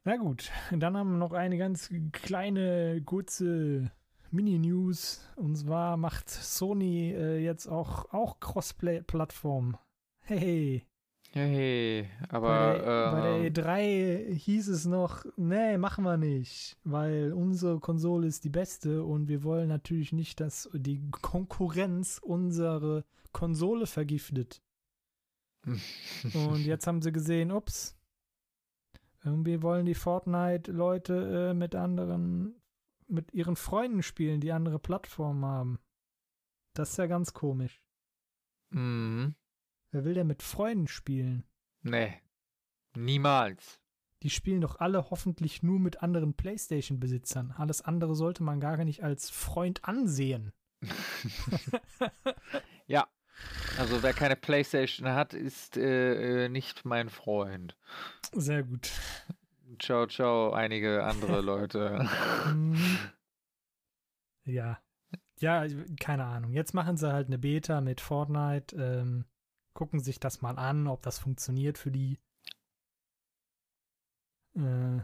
Na 0.03 0.17
gut, 0.17 0.51
dann 0.71 0.97
haben 0.97 1.11
wir 1.11 1.17
noch 1.19 1.33
eine 1.33 1.59
ganz 1.59 1.89
kleine, 2.11 3.01
kurze 3.03 3.91
Mini-News. 4.31 5.31
Und 5.35 5.55
zwar 5.55 5.95
macht 5.97 6.29
Sony 6.29 7.11
äh, 7.11 7.37
jetzt 7.37 7.67
auch, 7.67 8.11
auch 8.11 8.39
Crossplay-Plattform. 8.39 9.77
Hey. 10.21 10.39
Hey, 10.39 10.87
aber. 11.33 12.49
Bei 12.49 12.77
der, 12.77 13.07
äh, 13.07 13.11
bei 13.11 13.49
der 13.49 13.51
E3 13.51 14.33
hieß 14.33 14.67
es 14.67 14.85
noch, 14.85 15.25
nee, 15.37 15.77
machen 15.77 16.03
wir 16.03 16.17
nicht, 16.17 16.77
weil 16.83 17.31
unsere 17.31 17.79
Konsole 17.79 18.27
ist 18.27 18.43
die 18.43 18.49
beste 18.49 19.03
und 19.03 19.29
wir 19.29 19.43
wollen 19.43 19.69
natürlich 19.69 20.11
nicht, 20.11 20.41
dass 20.41 20.69
die 20.73 21.01
Konkurrenz 21.21 22.19
unsere 22.21 23.05
Konsole 23.31 23.87
vergiftet. 23.87 24.61
und 25.63 26.65
jetzt 26.65 26.87
haben 26.87 27.01
sie 27.01 27.11
gesehen, 27.11 27.51
ups, 27.51 27.95
irgendwie 29.23 29.61
wollen 29.61 29.85
die 29.85 29.95
Fortnite-Leute 29.95 31.51
äh, 31.51 31.53
mit 31.53 31.75
anderen, 31.75 32.55
mit 33.07 33.33
ihren 33.33 33.55
Freunden 33.55 34.03
spielen, 34.03 34.41
die 34.41 34.51
andere 34.51 34.79
Plattformen 34.79 35.45
haben. 35.45 35.79
Das 36.73 36.91
ist 36.91 36.97
ja 36.97 37.05
ganz 37.05 37.33
komisch. 37.33 37.81
Mhm. 38.71 39.35
Wer 39.91 40.05
will 40.05 40.13
denn 40.13 40.27
mit 40.27 40.41
Freunden 40.41 40.87
spielen? 40.87 41.43
Nee. 41.81 42.13
Niemals. 42.95 43.79
Die 44.23 44.29
spielen 44.29 44.61
doch 44.61 44.79
alle 44.79 45.09
hoffentlich 45.09 45.63
nur 45.63 45.79
mit 45.79 46.03
anderen 46.03 46.33
PlayStation-Besitzern. 46.33 47.51
Alles 47.57 47.81
andere 47.81 48.15
sollte 48.15 48.43
man 48.43 48.59
gar 48.59 48.77
nicht 48.83 49.03
als 49.03 49.29
Freund 49.29 49.83
ansehen. 49.83 50.53
ja. 52.87 53.07
Also 53.79 54.03
wer 54.03 54.13
keine 54.13 54.35
Playstation 54.35 55.09
hat, 55.09 55.33
ist 55.33 55.75
äh, 55.75 56.45
äh, 56.45 56.49
nicht 56.49 56.85
mein 56.85 57.09
Freund. 57.09 57.75
Sehr 58.33 58.63
gut. 58.63 58.91
Ciao, 59.79 60.05
ciao, 60.05 60.51
einige 60.51 61.03
andere 61.03 61.41
Leute. 61.41 62.07
Mhm. 62.53 62.97
ja. 64.45 64.79
Ja, 65.39 65.65
keine 65.99 66.25
Ahnung. 66.25 66.53
Jetzt 66.53 66.75
machen 66.75 66.97
sie 66.97 67.11
halt 67.11 67.27
eine 67.27 67.39
Beta 67.39 67.81
mit 67.81 67.99
Fortnite, 67.99 68.75
ähm, 68.75 69.25
gucken 69.73 69.99
sich 69.99 70.19
das 70.19 70.41
mal 70.41 70.57
an, 70.57 70.87
ob 70.87 71.01
das 71.01 71.19
funktioniert 71.19 71.77
für 71.77 71.91
die. 71.91 72.19
Äh, 74.55 74.97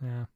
ja. 0.00 0.28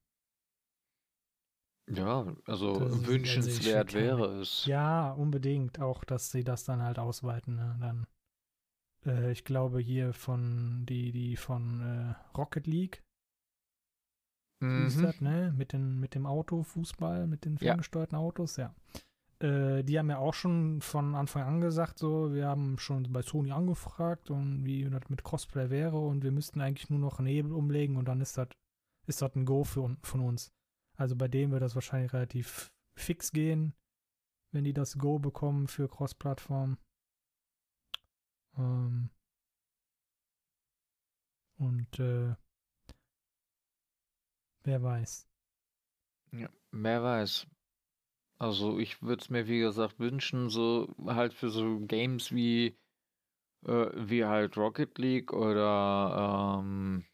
Ja, 1.88 2.26
also 2.46 2.78
das 2.80 3.06
wünschenswert 3.06 3.94
wäre 3.94 4.40
es. 4.40 4.64
Ja, 4.66 5.12
unbedingt. 5.12 5.80
Auch, 5.80 6.04
dass 6.04 6.30
sie 6.30 6.42
das 6.42 6.64
dann 6.64 6.82
halt 6.82 6.98
ausweiten. 6.98 7.56
Ne? 7.56 7.76
Dann 7.80 8.06
Äh, 9.04 9.30
ich 9.30 9.44
glaube 9.44 9.78
hier 9.78 10.12
von 10.12 10.84
die, 10.86 11.12
die 11.12 11.36
von 11.36 11.80
äh, 11.80 12.14
Rocket 12.36 12.66
League. 12.66 13.04
Wie 14.60 14.86
ist 14.86 14.96
Mhm. 14.96 15.02
das, 15.02 15.20
ne? 15.20 15.52
Mit, 15.56 15.72
den, 15.72 16.00
mit 16.00 16.14
dem 16.14 16.26
Auto, 16.26 16.62
Fußball, 16.64 17.26
mit 17.26 17.44
den 17.44 17.52
Ja. 17.54 17.58
ferngesteuerten 17.58 18.16
Autos, 18.18 18.56
ja. 18.56 18.74
Äh, 19.38 19.84
die 19.84 19.98
haben 19.98 20.08
ja 20.08 20.18
auch 20.18 20.34
schon 20.34 20.80
von 20.80 21.14
Anfang 21.14 21.42
an 21.42 21.60
gesagt, 21.60 21.98
so, 21.98 22.32
wir 22.32 22.46
haben 22.46 22.78
schon 22.78 23.12
bei 23.12 23.22
Sony 23.22 23.52
angefragt 23.52 24.30
und 24.30 24.64
wie 24.64 24.88
das 24.88 25.08
mit 25.08 25.24
Crossplay 25.24 25.68
wäre 25.70 25.98
und 25.98 26.22
wir 26.22 26.32
müssten 26.32 26.60
eigentlich 26.60 26.88
nur 26.88 26.98
noch 26.98 27.18
einen 27.18 27.28
Hebel 27.28 27.52
umlegen 27.52 27.96
und 27.96 28.06
dann 28.06 28.20
ist 28.20 28.38
das 28.38 28.48
ist 29.06 29.22
ein 29.22 29.44
Go 29.44 29.64
für, 29.64 29.96
von 30.02 30.20
uns. 30.20 30.52
Also 30.96 31.16
bei 31.16 31.28
denen 31.28 31.52
wird 31.52 31.62
das 31.62 31.74
wahrscheinlich 31.74 32.12
relativ 32.12 32.72
fix 32.96 33.30
gehen, 33.30 33.74
wenn 34.52 34.64
die 34.64 34.72
das 34.72 34.98
Go 34.98 35.18
bekommen 35.18 35.68
für 35.68 35.88
Cross-Plattform. 35.88 36.78
Ähm 38.56 39.10
und 41.58 41.98
äh, 42.00 42.34
wer 44.64 44.82
weiß. 44.82 45.28
Ja, 46.32 46.48
wer 46.72 47.02
weiß. 47.02 47.46
Also 48.38 48.78
ich 48.78 49.02
würde 49.02 49.22
es 49.22 49.30
mir 49.30 49.46
wie 49.46 49.60
gesagt 49.60 49.98
wünschen, 49.98 50.48
so 50.50 50.94
halt 51.06 51.32
für 51.34 51.50
so 51.50 51.80
Games 51.80 52.32
wie 52.32 52.76
äh, 53.66 53.88
wie 53.94 54.24
halt 54.24 54.56
Rocket 54.56 54.98
League 54.98 55.32
oder 55.32 56.58
ähm, 56.60 57.04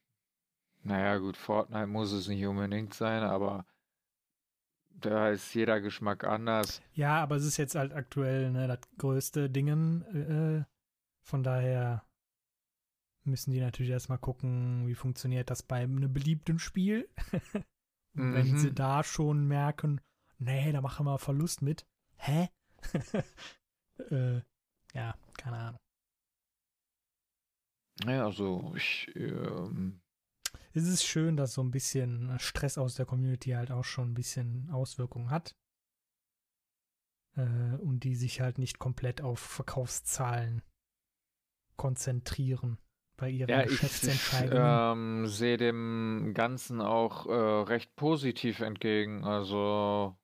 naja 0.83 1.19
gut, 1.19 1.37
Fortnite 1.37 1.87
muss 1.87 2.13
es 2.13 2.29
nicht 2.29 2.45
unbedingt 2.47 2.95
sein, 2.95 3.23
aber 3.23 3.67
da 4.91 5.31
ist 5.31 5.55
jeder 5.55 5.81
Geschmack 5.81 6.25
anders. 6.25 6.81
Ja, 6.95 7.23
aber 7.23 7.37
es 7.37 7.45
ist 7.45 7.57
jetzt 7.57 7.75
halt 7.75 7.93
aktuell 7.93 8.51
ne, 8.51 8.69
das 8.69 8.79
größte 8.99 9.51
Dingen. 9.51 10.03
Äh, 10.15 10.65
von 11.23 11.43
daher 11.43 12.05
müssen 13.25 13.53
die 13.53 13.61
natürlich 13.61 13.93
erstmal 13.93 14.19
gucken, 14.19 14.87
wie 14.87 14.95
funktioniert 14.95 15.51
das 15.51 15.63
bei 15.63 15.77
einem 15.77 16.13
beliebten 16.13 16.59
Spiel. 16.59 17.09
Und 18.15 18.33
wenn 18.33 18.53
Mhm. 18.53 18.57
sie 18.57 18.75
da 18.75 19.03
schon 19.05 19.47
merken, 19.47 20.01
nee, 20.43 20.73
da 20.73 20.81
machen 20.81 21.07
wir 21.07 21.19
Verlust 21.19 21.63
mit. 21.63 21.87
Hä? 22.17 22.49
äh, 24.11 24.41
ja, 24.95 25.15
keine 25.37 25.57
Ahnung. 25.57 25.81
Ja, 28.05 28.25
also 28.25 28.73
ich 28.77 29.11
ähm, 29.15 30.01
Es 30.73 30.87
ist 30.87 31.05
schön, 31.05 31.37
dass 31.37 31.55
so 31.55 31.63
ein 31.63 31.71
bisschen 31.71 32.39
Stress 32.39 32.79
aus 32.79 32.95
der 32.95 33.07
Community 33.07 33.51
halt 33.51 33.71
auch 33.71 33.85
schon 33.85 34.11
ein 34.11 34.15
bisschen 34.15 34.71
Auswirkungen 34.71 35.31
hat. 35.31 35.57
Äh, 37.37 37.77
und 37.77 38.01
die 38.05 38.15
sich 38.15 38.41
halt 38.41 38.59
nicht 38.59 38.79
komplett 38.79 39.21
auf 39.23 39.39
Verkaufszahlen 39.39 40.63
konzentrieren 41.77 42.79
bei 43.17 43.31
ihren 43.31 43.49
ja, 43.49 43.61
ich, 43.61 43.67
ich 43.67 43.81
Geschäftsentscheidungen. 43.81 45.23
ähm, 45.23 45.27
sehe 45.27 45.57
dem 45.57 46.33
Ganzen 46.35 46.81
auch 46.81 47.27
äh, 47.27 47.33
recht 47.33 47.95
positiv 47.97 48.61
entgegen. 48.61 49.25
Also 49.25 50.17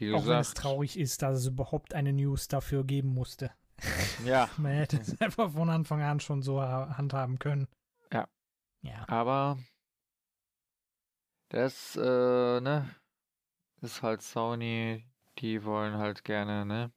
wie 0.00 0.12
auch 0.14 0.26
wenn 0.26 0.38
es 0.38 0.54
traurig 0.54 0.98
ist, 0.98 1.22
dass 1.22 1.38
es 1.38 1.46
überhaupt 1.46 1.94
eine 1.94 2.12
News 2.12 2.48
dafür 2.48 2.84
geben 2.84 3.14
musste. 3.14 3.50
ja, 4.24 4.48
Man 4.56 4.72
hätte 4.72 4.98
es 4.98 5.20
einfach 5.20 5.52
von 5.52 5.70
Anfang 5.70 6.02
an 6.02 6.20
schon 6.20 6.42
so 6.42 6.60
ha- 6.60 6.96
handhaben 6.98 7.38
können. 7.38 7.68
Ja. 8.12 8.26
Ja. 8.82 9.04
Aber 9.08 9.58
das, 11.50 11.96
äh, 11.96 12.60
ne, 12.60 12.88
ist 13.80 14.02
halt 14.02 14.22
Sony, 14.22 15.04
die 15.38 15.64
wollen 15.64 15.94
halt 15.96 16.24
gerne, 16.24 16.64
ne, 16.66 16.92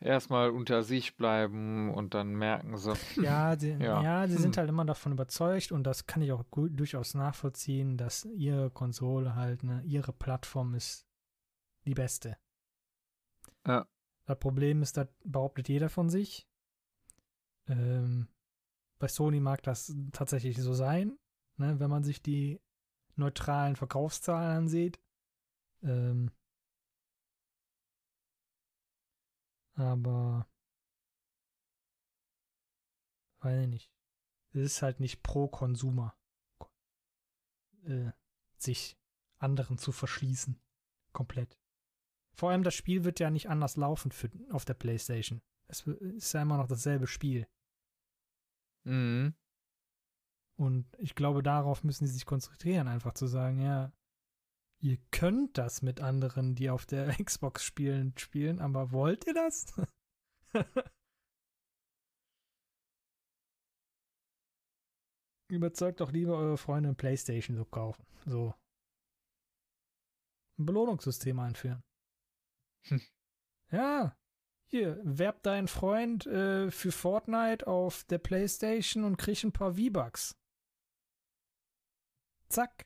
erstmal 0.00 0.50
unter 0.50 0.82
sich 0.82 1.16
bleiben 1.16 1.92
und 1.94 2.14
dann 2.14 2.34
merken 2.34 2.76
sie, 2.76 2.92
Ja, 3.22 3.56
sie, 3.58 3.70
ja. 3.72 4.02
Ja. 4.02 4.28
sie 4.28 4.36
sind 4.36 4.56
Hm. 4.56 4.60
halt 4.60 4.68
immer 4.68 4.84
davon 4.84 5.12
überzeugt 5.12 5.72
und 5.72 5.84
das 5.84 6.06
kann 6.06 6.22
ich 6.22 6.32
auch 6.32 6.44
gut, 6.50 6.78
durchaus 6.78 7.14
nachvollziehen, 7.14 7.96
dass 7.96 8.24
ihre 8.24 8.70
Konsole 8.70 9.34
halt, 9.36 9.62
ne, 9.62 9.82
ihre 9.84 10.12
Plattform 10.12 10.74
ist 10.74 11.06
die 11.84 11.94
beste. 11.94 12.36
Ja. 13.66 13.86
Das 14.24 14.38
Problem 14.38 14.82
ist, 14.82 14.96
das 14.96 15.08
behauptet 15.24 15.68
jeder 15.68 15.88
von 15.88 16.08
sich. 16.08 16.48
Ähm, 17.66 18.28
bei 18.98 19.08
Sony 19.08 19.40
mag 19.40 19.62
das 19.62 19.94
tatsächlich 20.12 20.56
so 20.58 20.74
sein, 20.74 21.18
ne, 21.56 21.80
wenn 21.80 21.90
man 21.90 22.04
sich 22.04 22.22
die 22.22 22.60
neutralen 23.16 23.76
Verkaufszahlen 23.76 24.58
ansieht. 24.58 25.00
Ähm, 25.82 26.30
aber 29.74 30.46
weiß 33.40 33.62
ich 33.62 33.68
nicht. 33.68 33.92
Es 34.50 34.60
ist 34.60 34.82
halt 34.82 35.00
nicht 35.00 35.22
pro 35.22 35.48
Konsumer, 35.48 36.14
äh, 37.84 38.12
sich 38.56 38.98
anderen 39.38 39.78
zu 39.78 39.92
verschließen. 39.92 40.60
Komplett. 41.12 41.58
Vor 42.34 42.50
allem 42.50 42.62
das 42.62 42.74
Spiel 42.74 43.04
wird 43.04 43.20
ja 43.20 43.30
nicht 43.30 43.48
anders 43.48 43.76
laufen 43.76 44.10
für, 44.10 44.30
auf 44.50 44.64
der 44.64 44.74
PlayStation. 44.74 45.42
Es 45.68 45.86
ist 45.86 46.32
ja 46.32 46.42
immer 46.42 46.56
noch 46.58 46.66
dasselbe 46.68 47.06
Spiel. 47.06 47.46
mhm, 48.84 49.34
Und 50.58 50.86
ich 50.98 51.14
glaube, 51.14 51.42
darauf 51.42 51.84
müssen 51.84 52.06
sie 52.06 52.12
sich 52.12 52.26
konzentrieren, 52.26 52.88
einfach 52.88 53.14
zu 53.14 53.26
sagen, 53.26 53.60
ja, 53.60 53.92
ihr 54.80 54.98
könnt 55.10 55.58
das 55.58 55.82
mit 55.82 56.00
anderen, 56.00 56.54
die 56.54 56.70
auf 56.70 56.86
der 56.86 57.08
Xbox 57.24 57.64
spielen, 57.64 58.16
spielen, 58.18 58.60
aber 58.60 58.92
wollt 58.92 59.26
ihr 59.26 59.34
das? 59.34 59.66
Überzeugt 65.50 66.00
doch 66.00 66.12
lieber 66.12 66.36
eure 66.36 66.56
Freunde 66.56 66.88
ein 66.88 66.96
Playstation 66.96 67.56
zu 67.56 67.64
kaufen. 67.66 68.04
So. 68.24 68.54
Ein 70.58 70.66
Belohnungssystem 70.66 71.38
einführen. 71.38 71.82
Hm. 72.84 73.00
Ja. 73.70 74.16
Hier, 74.66 74.98
werb 75.04 75.42
deinen 75.42 75.68
Freund 75.68 76.26
äh, 76.26 76.70
für 76.70 76.92
Fortnite 76.92 77.66
auf 77.66 78.04
der 78.04 78.18
Playstation 78.18 79.04
und 79.04 79.18
krieg 79.18 79.44
ein 79.44 79.52
paar 79.52 79.74
V-Bucks. 79.74 80.34
Zack. 82.48 82.82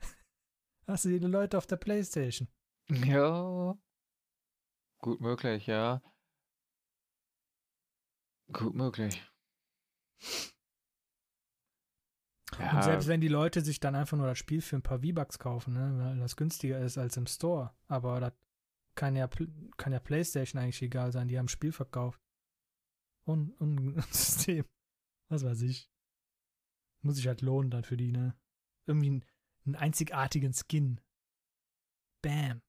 Hast 0.86 1.04
du 1.04 1.10
die 1.10 1.18
Leute 1.18 1.58
auf 1.58 1.66
der 1.66 1.76
Playstation. 1.76 2.48
ja, 2.88 3.76
gut 5.00 5.20
möglich, 5.20 5.66
ja, 5.66 6.00
gut 8.52 8.74
möglich. 8.74 9.22
Ja, 12.58 12.76
Und 12.76 12.84
selbst 12.84 13.08
wenn 13.08 13.20
die 13.20 13.28
Leute 13.28 13.62
sich 13.62 13.80
dann 13.80 13.94
einfach 13.94 14.16
nur 14.16 14.26
das 14.26 14.38
Spiel 14.38 14.60
für 14.60 14.76
ein 14.76 14.82
paar 14.82 15.00
V-Bucks 15.00 15.38
kaufen, 15.38 15.74
ne, 15.74 15.92
weil 15.98 16.18
das 16.18 16.36
günstiger 16.36 16.78
ist 16.80 16.98
als 16.98 17.16
im 17.16 17.26
Store, 17.26 17.74
aber 17.88 18.20
das 18.20 18.32
kann 18.94 19.16
ja, 19.16 19.28
kann 19.76 19.92
ja 19.92 20.00
PlayStation 20.00 20.60
eigentlich 20.60 20.82
egal 20.82 21.12
sein, 21.12 21.28
die 21.28 21.38
haben 21.38 21.48
Spiel 21.48 21.72
verkauft. 21.72 22.20
Und, 23.24 23.52
und 23.60 23.96
ein 23.96 24.02
System. 24.10 24.64
Was 25.28 25.44
weiß 25.44 25.62
ich. 25.62 25.88
Muss 27.02 27.14
sich 27.14 27.28
halt 27.28 27.40
lohnen 27.40 27.70
dann 27.70 27.84
für 27.84 27.96
die, 27.96 28.10
ne? 28.10 28.36
Irgendwie 28.86 29.06
einen, 29.06 29.24
einen 29.64 29.76
einzigartigen 29.76 30.52
Skin. 30.52 31.00
Bam. 32.20 32.62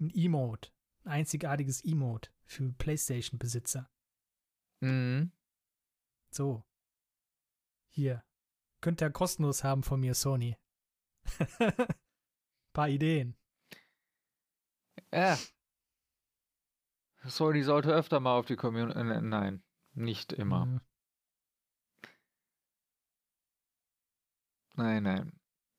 Ein 0.00 0.10
Emote. 0.10 0.72
Ein 1.04 1.12
einzigartiges 1.20 1.84
Emote 1.84 2.32
für 2.44 2.72
PlayStation-Besitzer. 2.72 3.88
mhm. 4.80 5.30
So. 6.32 6.64
Hier. 7.90 8.24
Könnt 8.80 9.00
ihr 9.00 9.10
kostenlos 9.10 9.62
haben 9.62 9.84
von 9.84 10.00
mir, 10.00 10.14
Sony. 10.14 10.56
Paar 12.72 12.88
Ideen. 12.88 13.36
Ja. 15.12 15.38
Sony 17.24 17.62
sollte 17.62 17.92
öfter 17.92 18.20
mal 18.20 18.38
auf 18.38 18.46
die 18.46 18.56
Community. 18.56 19.02
Nein, 19.02 19.62
nicht 19.94 20.32
immer. 20.32 20.66
Mhm. 20.66 20.80
Nein, 24.76 25.02
nein. 25.02 25.32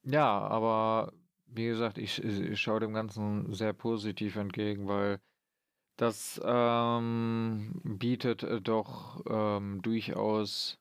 Ja, 0.03 0.39
aber 0.39 1.13
wie 1.45 1.65
gesagt, 1.65 1.97
ich, 1.97 2.23
ich 2.23 2.59
schaue 2.61 2.79
dem 2.79 2.93
Ganzen 2.93 3.53
sehr 3.53 3.73
positiv 3.73 4.35
entgegen, 4.35 4.87
weil 4.87 5.19
das 5.97 6.41
ähm, 6.43 7.81
bietet 7.83 8.43
äh, 8.43 8.61
doch 8.61 9.23
ähm, 9.27 9.81
durchaus 9.81 10.79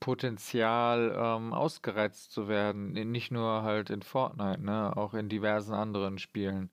Potenzial, 0.00 1.12
ähm, 1.16 1.52
ausgereizt 1.52 2.32
zu 2.32 2.48
werden. 2.48 2.92
Nicht 2.92 3.30
nur 3.32 3.62
halt 3.62 3.90
in 3.90 4.02
Fortnite, 4.02 4.62
ne, 4.62 4.96
auch 4.96 5.14
in 5.14 5.28
diversen 5.28 5.74
anderen 5.74 6.18
Spielen. 6.18 6.70